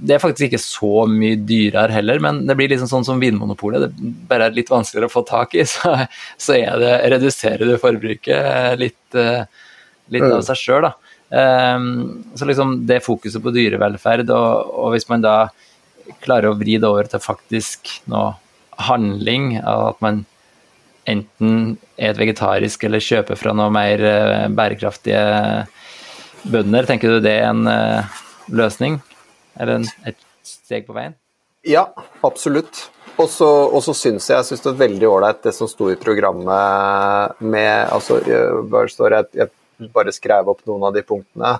det 0.00 0.14
er 0.14 0.22
faktisk 0.22 0.46
ikke 0.48 0.60
så 0.62 1.06
mye 1.10 1.38
dyrere 1.48 1.92
heller, 1.94 2.20
men 2.22 2.42
det 2.48 2.56
blir 2.58 2.70
liksom 2.72 2.90
sånn 2.90 3.06
som 3.06 3.22
Vinmonopolet. 3.22 3.88
Det 3.88 4.10
bare 4.30 4.48
er 4.48 4.56
litt 4.56 4.70
vanskeligere 4.72 5.10
å 5.10 5.12
få 5.12 5.24
tak 5.28 5.56
i, 5.58 5.64
så, 5.74 5.94
så 6.40 6.58
det, 6.80 6.92
reduserer 7.16 7.64
du 7.66 7.78
forbruket 7.80 8.78
litt, 8.80 9.20
litt 10.12 10.28
av 10.28 10.44
seg 10.46 10.60
sjøl, 10.60 10.88
da. 10.88 10.94
Så 12.36 12.46
liksom 12.46 12.80
det 12.90 13.02
fokuset 13.06 13.42
på 13.42 13.52
dyrevelferd, 13.54 14.30
og, 14.34 14.70
og, 14.74 14.92
hvis 14.94 15.08
man 15.10 15.24
da 15.24 15.36
klarer 16.24 16.50
å 16.50 16.58
vri 16.58 16.76
det 16.80 16.88
over 16.88 17.06
til 17.08 17.22
faktisk 17.22 17.92
noe 18.10 18.34
handling, 18.80 19.54
at 19.60 20.00
man 20.04 20.24
enten 21.10 21.76
et 22.00 22.18
vegetarisk 22.18 22.84
eller 22.88 23.04
kjøper 23.04 23.38
fra 23.38 23.54
noe 23.56 23.70
mer 23.74 24.04
eh, 24.06 24.46
bærekraftige 24.54 25.22
bønder. 26.50 26.88
Tenker 26.88 27.16
du 27.16 27.24
det 27.24 27.36
er 27.42 27.50
en 27.50 27.66
uh, 27.68 28.20
løsning? 28.48 29.00
Eller 29.60 29.84
et 30.08 30.18
steg 30.46 30.86
på 30.88 30.96
veien? 30.96 31.16
Ja, 31.68 31.90
absolutt. 32.24 32.86
Og 33.20 33.28
så 33.28 33.92
syns 33.92 34.30
jeg, 34.30 34.38
jeg 34.38 34.46
synes 34.48 34.62
det 34.64 34.70
er 34.70 34.82
veldig 34.86 35.08
ålreit 35.10 35.42
det 35.44 35.52
som 35.52 35.68
sto 35.68 35.90
i 35.92 35.98
programmet 36.00 37.36
med 37.44 37.90
altså, 37.92 38.20
jeg, 38.24 39.26
jeg 39.36 39.90
bare 39.92 40.14
skrev 40.14 40.48
opp 40.48 40.62
noen 40.68 40.88
av 40.88 40.96
de 40.96 41.04
punktene. 41.04 41.58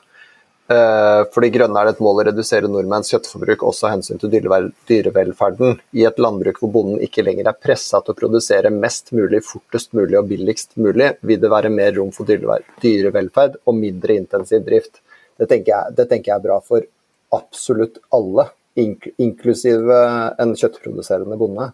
Eh, 0.70 1.22
for 1.34 1.42
De 1.42 1.48
Grønne 1.50 1.80
er 1.80 1.88
det 1.88 1.96
et 1.96 2.02
mål 2.04 2.20
å 2.20 2.24
redusere 2.28 2.68
nordmenns 2.70 3.08
kjøttforbruk 3.10 3.64
også 3.66 3.88
av 3.88 3.94
hensyn 3.96 4.20
til 4.22 4.30
dyrevelferden. 4.30 5.80
I 5.98 6.04
et 6.06 6.20
landbruk 6.22 6.60
hvor 6.62 6.70
bonden 6.76 7.00
ikke 7.02 7.24
lenger 7.26 7.48
er 7.50 7.58
pressa 7.58 7.98
til 8.04 8.14
å 8.14 8.18
produsere 8.20 8.70
mest 8.70 9.10
mulig, 9.16 9.40
fortest 9.48 9.96
mulig 9.98 10.20
og 10.20 10.28
billigst 10.30 10.76
mulig, 10.78 11.08
vil 11.26 11.40
det 11.42 11.50
være 11.50 11.72
mer 11.74 11.96
rom 11.96 12.12
for 12.14 12.28
dyrevelferd 12.28 13.58
og 13.64 13.78
mindre 13.80 14.20
intensiv 14.20 14.62
drift. 14.68 15.02
Det 15.40 15.48
tenker 15.50 15.72
jeg, 15.72 15.96
det 15.98 16.06
tenker 16.12 16.30
jeg 16.30 16.36
er 16.36 16.46
bra 16.46 16.60
for 16.62 16.86
absolutt 17.34 17.98
alle, 18.14 18.46
inklusive 18.78 19.98
en 20.38 20.54
kjøttproduserende 20.54 21.40
bonde. 21.40 21.66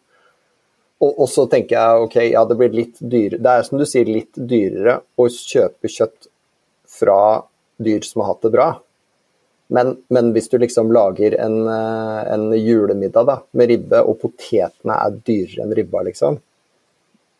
Og, 1.05 1.27
så 1.29 1.45
tenker 1.53 1.77
jeg 1.77 2.07
ok, 2.07 2.17
ja 2.31 2.47
det 2.49 2.57
blir 2.57 2.73
litt 2.73 2.97
dyrere, 3.05 3.43
det 3.45 3.53
er 3.53 3.69
som 3.69 3.77
du 3.77 3.85
sier 3.85 4.09
litt 4.09 4.33
dyrere 4.41 5.03
å 5.21 5.29
kjøpe 5.29 5.93
kjøtt 5.93 6.31
fra 6.89 7.21
dyr 7.77 8.07
som 8.07 8.23
har 8.25 8.33
hatt 8.33 8.47
det 8.47 8.55
bra, 8.55 8.71
men, 9.67 9.97
men, 10.09 10.33
hvis 10.33 10.49
du 10.49 10.59
liksom 10.63 10.93
lager 10.95 11.35
en, 11.43 11.57
eh, 11.69 12.21
en 12.35 12.51
julemiddag 12.55 13.27
da, 13.27 13.37
med 13.51 13.71
ribbe, 13.73 14.03
og 14.03 14.21
potetene 14.23 14.99
er 15.03 15.19
dyrere 15.27 15.65
enn 15.65 15.75
ribba, 15.75 16.05
liksom, 16.07 16.39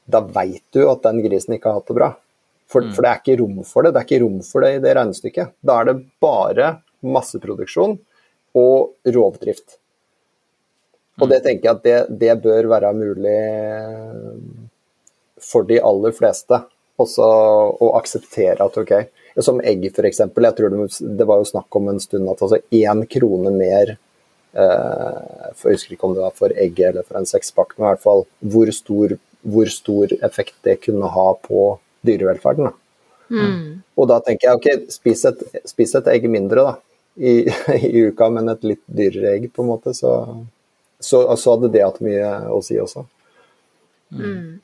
da 0.07 0.23
veit 0.23 0.65
du 0.75 0.85
at 0.91 1.05
den 1.07 1.23
grisen 1.25 1.57
ikke 1.57 1.71
har 1.71 1.81
hatt 1.81 1.91
det 1.91 1.99
bra. 1.99 2.11
For, 2.67 2.83
mm. 2.83 2.93
for, 2.97 3.05
det 3.05 3.11
er 3.13 3.23
ikke 3.23 3.39
rom 3.43 3.63
for 3.67 3.87
det. 3.87 3.95
Det 3.95 4.03
er 4.03 4.09
ikke 4.09 4.23
rom 4.25 4.39
for 4.47 4.67
det 4.67 4.73
i 4.75 4.83
det 4.83 4.95
regnestykket. 4.99 5.55
Da 5.63 5.81
er 5.81 5.91
det 5.91 5.97
bare 6.23 6.71
masseproduksjon 7.07 7.99
og 8.59 9.13
rovdrift. 9.17 9.79
Og 11.21 11.31
det 11.31 11.41
mm. 11.41 11.45
tenker 11.47 11.69
jeg 11.69 11.77
at 11.77 11.85
det, 11.87 11.99
det 12.23 12.39
bør 12.43 12.71
være 12.75 12.95
mulig 12.97 13.39
for 15.43 15.69
de 15.69 15.79
aller 15.79 16.15
fleste. 16.17 16.63
Også 17.03 17.27
å 17.85 17.93
akseptere 17.99 18.65
at 18.65 18.77
ok, 18.81 18.93
som 19.45 19.61
egg, 19.61 19.85
f.eks. 19.91 20.23
Jeg 20.23 20.55
tror 20.57 20.73
det, 20.73 20.89
det, 21.19 21.27
var 21.29 21.43
jo 21.43 21.49
snakk 21.51 21.77
om 21.77 21.91
en 21.93 22.01
stund 22.01 22.29
at 22.33 22.41
altså 22.43 22.63
én 22.73 23.03
krone 23.13 23.53
mer 23.53 23.93
eh, 24.57 25.51
Jeg 25.61 25.77
husker 25.77 25.97
ikke 25.97 26.09
om 26.09 26.17
det 26.17 26.25
var 26.25 26.37
for 26.39 26.57
egg 26.57 26.81
eller 26.81 27.05
for 27.05 27.21
en 27.21 27.29
sekspakk, 27.29 27.77
men 27.77 27.85
i 27.85 27.91
hvert 27.91 28.05
fall 28.07 28.25
hvor 28.41 28.73
stor, 28.73 29.17
hvor 29.45 29.73
stor 29.73 30.17
effekt 30.25 30.57
det 30.65 30.79
kunne 30.87 31.13
ha 31.13 31.29
på 31.45 31.69
dyrevelferden. 32.07 32.73
Mm. 33.29 33.83
Og 33.99 34.09
da 34.09 34.21
tenker 34.25 34.49
jeg 34.49 34.61
ok, 34.61 34.91
spis 34.95 35.25
et, 35.29 35.43
spis 35.69 35.95
et 35.99 36.13
egg 36.13 36.29
mindre 36.33 36.65
da, 36.65 36.75
i, 37.17 37.43
i 37.91 38.07
uka, 38.09 38.31
men 38.33 38.53
et 38.53 38.65
litt 38.65 38.85
dyrere 38.87 39.37
egg, 39.37 39.51
på 39.53 39.65
en 39.65 39.73
måte. 39.75 39.93
Så, 39.97 40.13
så, 41.01 41.27
så 41.37 41.57
hadde 41.57 41.73
det 41.75 41.85
hatt 41.85 42.01
mye 42.05 42.31
å 42.53 42.63
si 42.65 42.79
også. 42.81 43.05
Mm. 44.17 44.63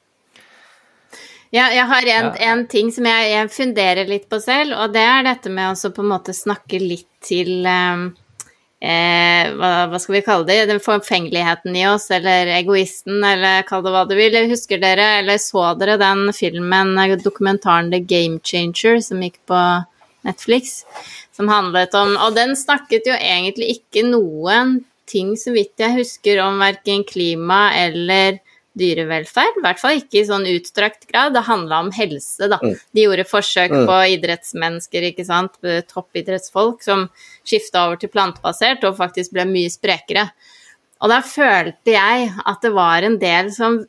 Ja, 1.53 1.67
jeg 1.69 1.85
har 1.85 2.07
en, 2.09 2.33
Ja. 2.33 2.53
en 2.53 2.67
ting 2.67 2.91
som 2.93 3.05
jeg, 3.05 3.29
jeg 3.29 3.51
funderer 3.53 4.09
litt 4.09 4.29
på 4.31 4.41
selv, 4.41 4.73
og 4.73 4.95
det 4.95 5.03
er 5.05 5.27
dette 5.27 5.51
med 5.53 5.75
å 5.77 5.91
på 5.93 6.01
en 6.01 6.12
måte 6.15 6.33
snakke 6.33 6.79
litt 6.81 7.09
til 7.21 7.67
eh, 7.69 8.07
eh, 8.81 9.51
hva, 9.53 9.73
hva 9.91 10.01
skal 10.01 10.17
vi 10.17 10.23
kalle 10.25 10.49
det? 10.49 10.57
Den 10.71 10.81
forfengeligheten 10.81 11.77
i 11.77 11.85
oss, 11.91 12.09
eller 12.11 12.49
egoisten, 12.57 13.21
eller 13.21 13.67
kall 13.69 13.85
det 13.85 13.93
hva 13.93 14.07
du 14.09 14.15
vil. 14.17 14.38
Husker 14.49 14.81
dere, 14.81 15.19
eller 15.21 15.37
så 15.43 15.75
dere 15.79 15.99
den 16.01 16.31
filmen, 16.33 16.95
eh, 16.99 17.17
dokumentaren 17.21 17.93
The 17.93 18.01
Game 18.01 18.41
Changer, 18.41 19.03
som 19.05 19.21
gikk 19.21 19.37
på 19.47 19.61
Netflix? 20.25 20.87
Som 21.37 21.49
handlet 21.49 21.95
om 21.97 22.17
Og 22.17 22.35
den 22.37 22.57
snakket 22.57 23.07
jo 23.09 23.15
egentlig 23.17 23.77
ikke 23.77 24.07
noen 24.09 24.79
ting, 25.09 25.35
så 25.37 25.53
vidt 25.53 25.77
jeg 25.77 25.99
husker, 26.01 26.41
om 26.41 26.61
verken 26.65 27.05
klima 27.05 27.67
eller 27.77 28.41
dyrevelferd. 28.79 29.59
I 29.59 29.65
hvert 29.67 29.81
fall 29.83 29.99
ikke 30.01 30.21
i 30.21 30.25
sånn 30.29 30.47
utstrakt 30.49 31.07
grad. 31.11 31.35
Det 31.37 31.45
handla 31.47 31.81
om 31.85 31.91
helse, 31.93 32.49
da. 32.49 32.59
Mm. 32.63 32.75
De 32.95 33.05
gjorde 33.07 33.29
forsøk 33.29 33.71
Mm. 33.73 33.87
på 33.87 33.99
idrettsmennesker, 34.17 35.03
ikke 35.13 35.27
sant. 35.29 35.59
Toppidrettsfolk 35.93 36.83
som 36.83 37.09
skifta 37.45 37.87
over 37.87 37.97
til 38.01 38.09
plantebasert 38.09 38.85
og 38.85 38.97
faktisk 38.97 39.33
ble 39.33 39.45
mye 39.45 39.71
sprekere. 39.71 40.31
Og 41.03 41.09
da 41.11 41.21
følte 41.21 41.93
jeg 41.97 42.33
at 42.47 42.61
det 42.63 42.73
var 42.73 43.03
en 43.03 43.19
del 43.19 43.51
som 43.53 43.85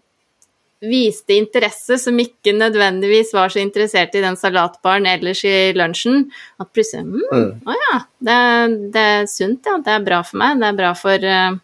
viste 0.83 1.31
interesse, 1.37 1.95
som 1.97 2.17
ikke 2.19 2.51
nødvendigvis 2.57 3.29
var 3.33 3.47
så 3.53 3.61
interessert 3.61 4.15
i 4.15 4.23
den 4.25 4.35
salatbaren 4.35 5.05
ellers 5.07 5.45
i 5.47 5.71
lunsjen. 5.77 6.25
At 6.59 6.73
plutselig 6.75 7.05
mm, 7.07 7.21
Mm. 7.31 7.61
Å 7.65 7.75
ja, 7.77 7.99
det, 8.19 8.91
det 8.91 9.03
er 9.13 9.25
sunt, 9.31 9.63
ja. 9.65 9.77
Det 9.79 9.93
er 9.93 10.03
bra 10.03 10.19
for 10.27 10.37
meg. 10.41 10.59
Det 10.59 10.67
er 10.67 10.73
bra 10.81 10.91
for 10.93 11.23
eh, 11.23 11.55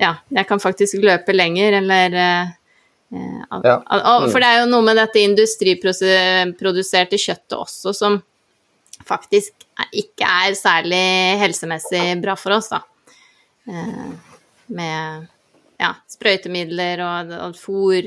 Ja, 0.00 0.14
jeg 0.34 0.46
kan 0.48 0.60
faktisk 0.62 0.94
løpe 1.02 1.32
lenger, 1.34 1.72
eller 1.82 2.14
eh, 2.14 2.46
Ja. 3.14 3.76
Mm. 3.86 4.30
For 4.32 4.38
det 4.42 4.48
er 4.48 4.60
jo 4.64 4.70
noe 4.72 4.82
med 4.82 4.96
dette 4.98 5.18
industriproduserte 5.22 7.16
kjøttet 7.20 7.54
også 7.54 7.92
som 7.94 8.22
faktisk 9.06 9.52
ikke 9.94 10.26
er 10.26 10.54
særlig 10.58 11.38
helsemessig 11.38 12.20
bra 12.22 12.34
for 12.38 12.50
oss, 12.56 12.68
da. 12.72 12.80
Eh, 13.70 14.10
med 14.74 15.26
ja, 15.80 15.94
sprøytemidler 16.10 17.00
og, 17.04 17.30
og 17.48 17.54
fôr, 17.58 18.02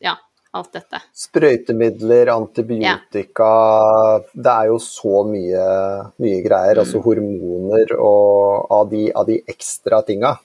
ja, 0.00 0.16
alt 0.56 0.72
dette. 0.74 0.98
Sprøytemidler, 1.14 2.30
antibiotika 2.34 3.50
Det 4.32 4.52
er 4.52 4.70
jo 4.70 4.78
så 4.82 5.22
mye, 5.28 5.66
mye 6.22 6.40
greier. 6.44 6.80
Altså 6.82 7.02
hormoner 7.04 7.94
og 7.96 8.66
av 8.80 8.88
de, 8.90 9.08
av 9.14 9.28
de 9.30 9.40
ekstra 9.50 10.02
tinga. 10.06 10.36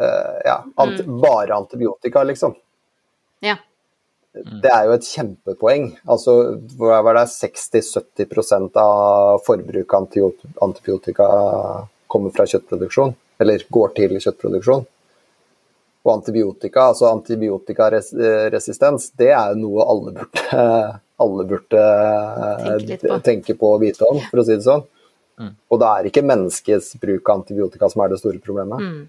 Eh, 0.00 0.40
ja, 0.44 0.64
ant, 0.80 1.02
bare 1.06 1.54
antibiotika, 1.54 2.22
liksom. 2.24 2.54
Ja. 3.44 3.56
Det 4.32 4.70
er 4.70 4.84
jo 4.86 4.92
et 4.94 5.04
kjempepoeng. 5.10 5.88
Altså, 6.08 6.32
hva 6.78 7.00
var 7.02 7.14
det 7.18 7.26
60-70 7.32 8.76
av 8.78 9.40
forbruket 9.44 9.94
av 9.94 10.00
antibio- 10.04 10.54
antibiotika 10.62 11.26
kommer 12.10 12.30
fra 12.34 12.46
kjøttproduksjon, 12.46 13.14
eller 13.42 13.58
går 13.68 13.88
til 13.98 14.10
kjøttproduksjon. 14.16 14.84
Og 16.00 16.10
antibiotika, 16.14 16.80
altså 16.94 17.04
antibiotikaresistens, 17.10 19.10
det 19.20 19.30
er 19.34 19.46
jo 19.52 19.56
noe 19.66 19.80
alle 19.84 20.10
burde, 20.16 20.40
alle 21.26 21.42
burde 21.50 21.82
Tenke 22.86 22.96
på. 23.02 23.18
tenke 23.26 23.52
på 23.60 23.66
og 23.74 23.82
vite 23.84 24.02
om, 24.08 24.18
for 24.30 24.36
å 24.40 24.44
si 24.46 24.54
det 24.56 24.64
sånn. 24.64 24.84
Mm. 25.40 25.52
Og 25.72 25.76
det 25.80 25.88
er 25.90 26.02
ikke 26.08 26.24
menneskets 26.24 26.88
bruk 27.02 27.24
av 27.28 27.34
antibiotika 27.42 27.84
som 27.90 28.00
er 28.04 28.08
det 28.14 28.20
store 28.22 28.40
problemet. 28.44 28.78
Mm. 28.80 29.02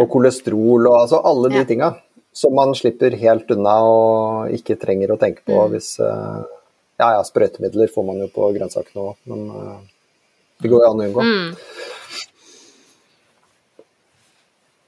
Og 0.00 0.08
kolesterol 0.10 0.88
og 0.90 0.96
altså 1.04 1.20
alle 1.24 1.48
de 1.52 1.60
Ja. 1.62 1.64
tinga 1.64 1.96
som 2.36 2.52
man 2.54 2.74
slipper 2.74 3.14
helt 3.16 3.50
unna 3.50 3.76
og 3.86 4.50
ikke 4.52 4.76
trenger 4.78 5.12
å 5.14 5.18
tenke 5.18 5.40
på 5.46 5.54
Mm. 5.56 5.70
hvis 5.72 5.98
eh, 6.00 6.44
Ja 6.98 7.10
ja, 7.12 7.22
sprøytemidler 7.22 7.88
får 7.92 8.04
man 8.06 8.18
jo 8.18 8.26
på 8.32 8.48
grønnsakene 8.56 9.02
òg, 9.10 9.16
men 9.26 9.50
eh, 9.50 9.78
det 10.62 10.70
går 10.70 10.80
jo 10.80 10.90
an 10.90 11.00
å 11.00 11.04
unngå. 11.10 11.22
Mm. 11.22 11.56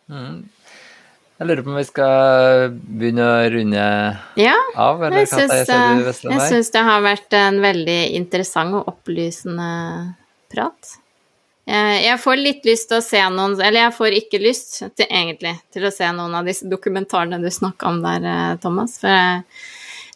Mm. 0.08 0.38
Jeg 1.38 1.46
lurer 1.46 1.62
på 1.62 1.70
om 1.70 1.76
vi 1.78 1.84
skal 1.86 2.70
begynne 2.74 3.26
å 3.28 3.50
runde 3.54 3.82
Ja, 4.40 4.54
av, 4.74 5.02
eller 5.06 5.20
jeg 5.22 5.28
syns, 5.30 5.52
eh, 5.70 6.32
jeg 6.32 6.40
syns 6.50 6.72
det 6.74 6.82
har 6.82 7.04
vært 7.04 7.36
en 7.38 7.60
veldig 7.62 7.98
interessant 8.18 8.74
og 8.74 8.88
opplysende 8.90 9.68
prat. 10.50 10.96
Jeg 11.68 12.04
jeg 12.04 12.20
får 12.22 12.40
litt 12.40 12.68
lyst 12.68 12.88
til 12.88 12.98
å 12.98 13.04
se 13.04 13.20
noen 13.32 13.58
Eller 13.60 13.82
jeg 13.82 13.96
får 13.98 14.14
ikke 14.22 14.40
lyst 14.40 14.78
til, 14.96 15.06
egentlig 15.06 15.54
til 15.74 15.84
å 15.84 15.92
se 15.92 16.08
noen 16.16 16.36
av 16.38 16.48
disse 16.48 16.68
dokumentarene 16.68 17.40
du 17.42 17.50
snakka 17.52 17.90
om 17.90 18.00
der, 18.04 18.24
eh, 18.24 18.54
Thomas. 18.62 18.96
For, 19.02 19.12
eh, 19.12 19.42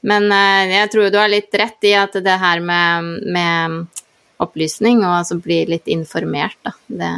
men 0.03 0.33
eh, 0.33 0.73
jeg 0.79 0.93
tror 0.95 1.11
du 1.11 1.19
har 1.21 1.31
litt 1.31 1.53
rett 1.55 1.89
i 1.89 1.95
at 1.99 2.17
det 2.25 2.39
her 2.41 2.63
med, 2.65 3.11
med 3.37 4.03
opplysning 4.43 5.05
og 5.05 5.19
altså 5.21 5.39
bli 5.43 5.63
litt 5.69 5.91
informert, 5.93 6.57
da, 6.65 6.73
det 6.89 7.13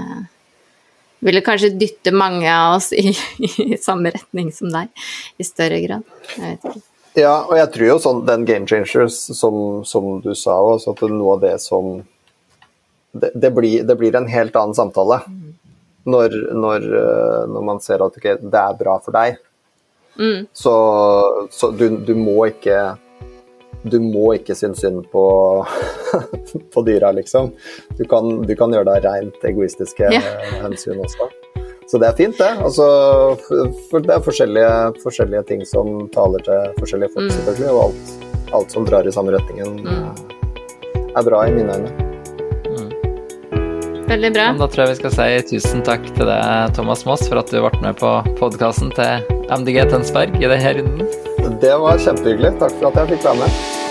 ville 1.25 1.40
kanskje 1.44 1.73
dytte 1.81 2.12
mange 2.12 2.51
av 2.53 2.77
oss 2.77 2.90
i, 2.92 3.14
i 3.64 3.79
samme 3.81 4.12
retning 4.12 4.51
som 4.53 4.73
deg, 4.73 4.90
i 5.38 5.47
større 5.47 5.79
grad. 5.87 6.11
Jeg 6.35 6.42
vet 6.51 6.68
ikke. 6.73 6.85
Ja, 7.14 7.44
og 7.47 7.55
jeg 7.55 7.70
tror 7.70 7.87
jo 7.87 7.99
sånn 8.03 8.25
den 8.27 8.44
Game 8.49 8.66
Changers, 8.66 9.20
som, 9.38 9.85
som 9.87 10.16
du 10.20 10.33
sa 10.35 10.59
også, 10.59 10.97
at 10.97 11.05
noe 11.14 11.37
av 11.37 11.44
det 11.44 11.55
som 11.62 12.01
Det, 13.14 13.31
det, 13.35 13.50
blir, 13.55 13.85
det 13.87 13.94
blir 14.00 14.16
en 14.18 14.27
helt 14.27 14.57
annen 14.59 14.74
samtale 14.74 15.20
når, 16.11 16.35
når, 16.53 16.83
eh, 16.98 17.42
når 17.48 17.62
man 17.64 17.79
ser 17.81 18.03
at 18.05 18.16
okay, 18.18 18.37
det 18.42 18.61
er 18.61 18.74
bra 18.81 18.98
for 19.05 19.14
deg. 19.14 19.37
Mm. 20.18 20.46
Så, 20.53 20.72
så 21.50 21.70
du, 21.74 21.88
du 22.07 22.14
må 22.18 22.44
ikke 22.50 22.96
du 23.85 23.98
må 24.00 24.31
ikke 24.38 24.55
synes 24.57 24.81
synd 24.81 25.03
på, 25.12 25.22
på 26.74 26.83
dyra, 26.87 27.11
liksom. 27.12 27.50
Du 27.98 28.05
kan, 28.09 28.31
du 28.48 28.55
kan 28.57 28.72
gjøre 28.72 28.94
deg 28.94 29.05
rent 29.05 29.44
egoistiske 29.44 30.09
Ja. 30.14 30.22
hensyn 30.62 31.03
også. 31.05 31.29
Så 31.90 32.00
det 32.00 32.09
er 32.09 32.16
fint, 32.16 32.38
det. 32.40 32.48
Altså, 32.64 32.87
det 33.92 34.14
er 34.14 34.24
forskjellige, 34.24 34.70
forskjellige 35.05 35.44
ting 35.50 35.66
som 35.68 36.07
taler 36.14 36.40
til 36.46 36.72
forskjellige 36.81 37.12
folk, 37.12 37.29
Mm. 37.29 37.37
selvfølgelig. 37.37 37.74
Og 37.74 37.83
alt, 37.85 38.57
alt 38.57 38.72
som 38.72 38.88
drar 38.88 39.05
i 39.07 39.12
samme 39.12 39.37
retningen, 39.37 39.77
Mm. 39.85 41.12
er 41.14 41.22
bra 41.29 41.44
i 41.46 41.53
mine 41.53 41.77
øyne. 41.77 42.13
Veldig 44.09 44.33
bra. 44.35 44.51
Men 44.53 44.61
da 44.61 44.69
tror 44.71 44.85
jeg 44.85 44.95
vi 44.95 44.99
skal 45.03 45.14
si 45.17 45.29
tusen 45.55 45.85
takk 45.87 46.05
til 46.17 46.29
deg, 46.29 46.75
Thomas 46.77 47.07
Moss, 47.09 47.25
for 47.31 47.40
at 47.40 47.53
du 47.53 47.61
ble 47.64 47.73
med 47.85 47.97
på 48.01 48.11
podkasten 48.40 48.93
til 48.97 49.25
MDG 49.49 49.87
Tønsberg 49.93 50.37
i 50.40 50.51
denne 50.51 50.77
runden. 50.81 51.09
Det 51.62 51.73
var 51.81 52.01
kjempehyggelig. 52.01 52.55
Takk 52.61 52.77
for 52.81 52.90
at 52.93 53.03
jeg 53.03 53.17
fikk 53.17 53.27
være 53.31 53.43
med. 53.45 53.84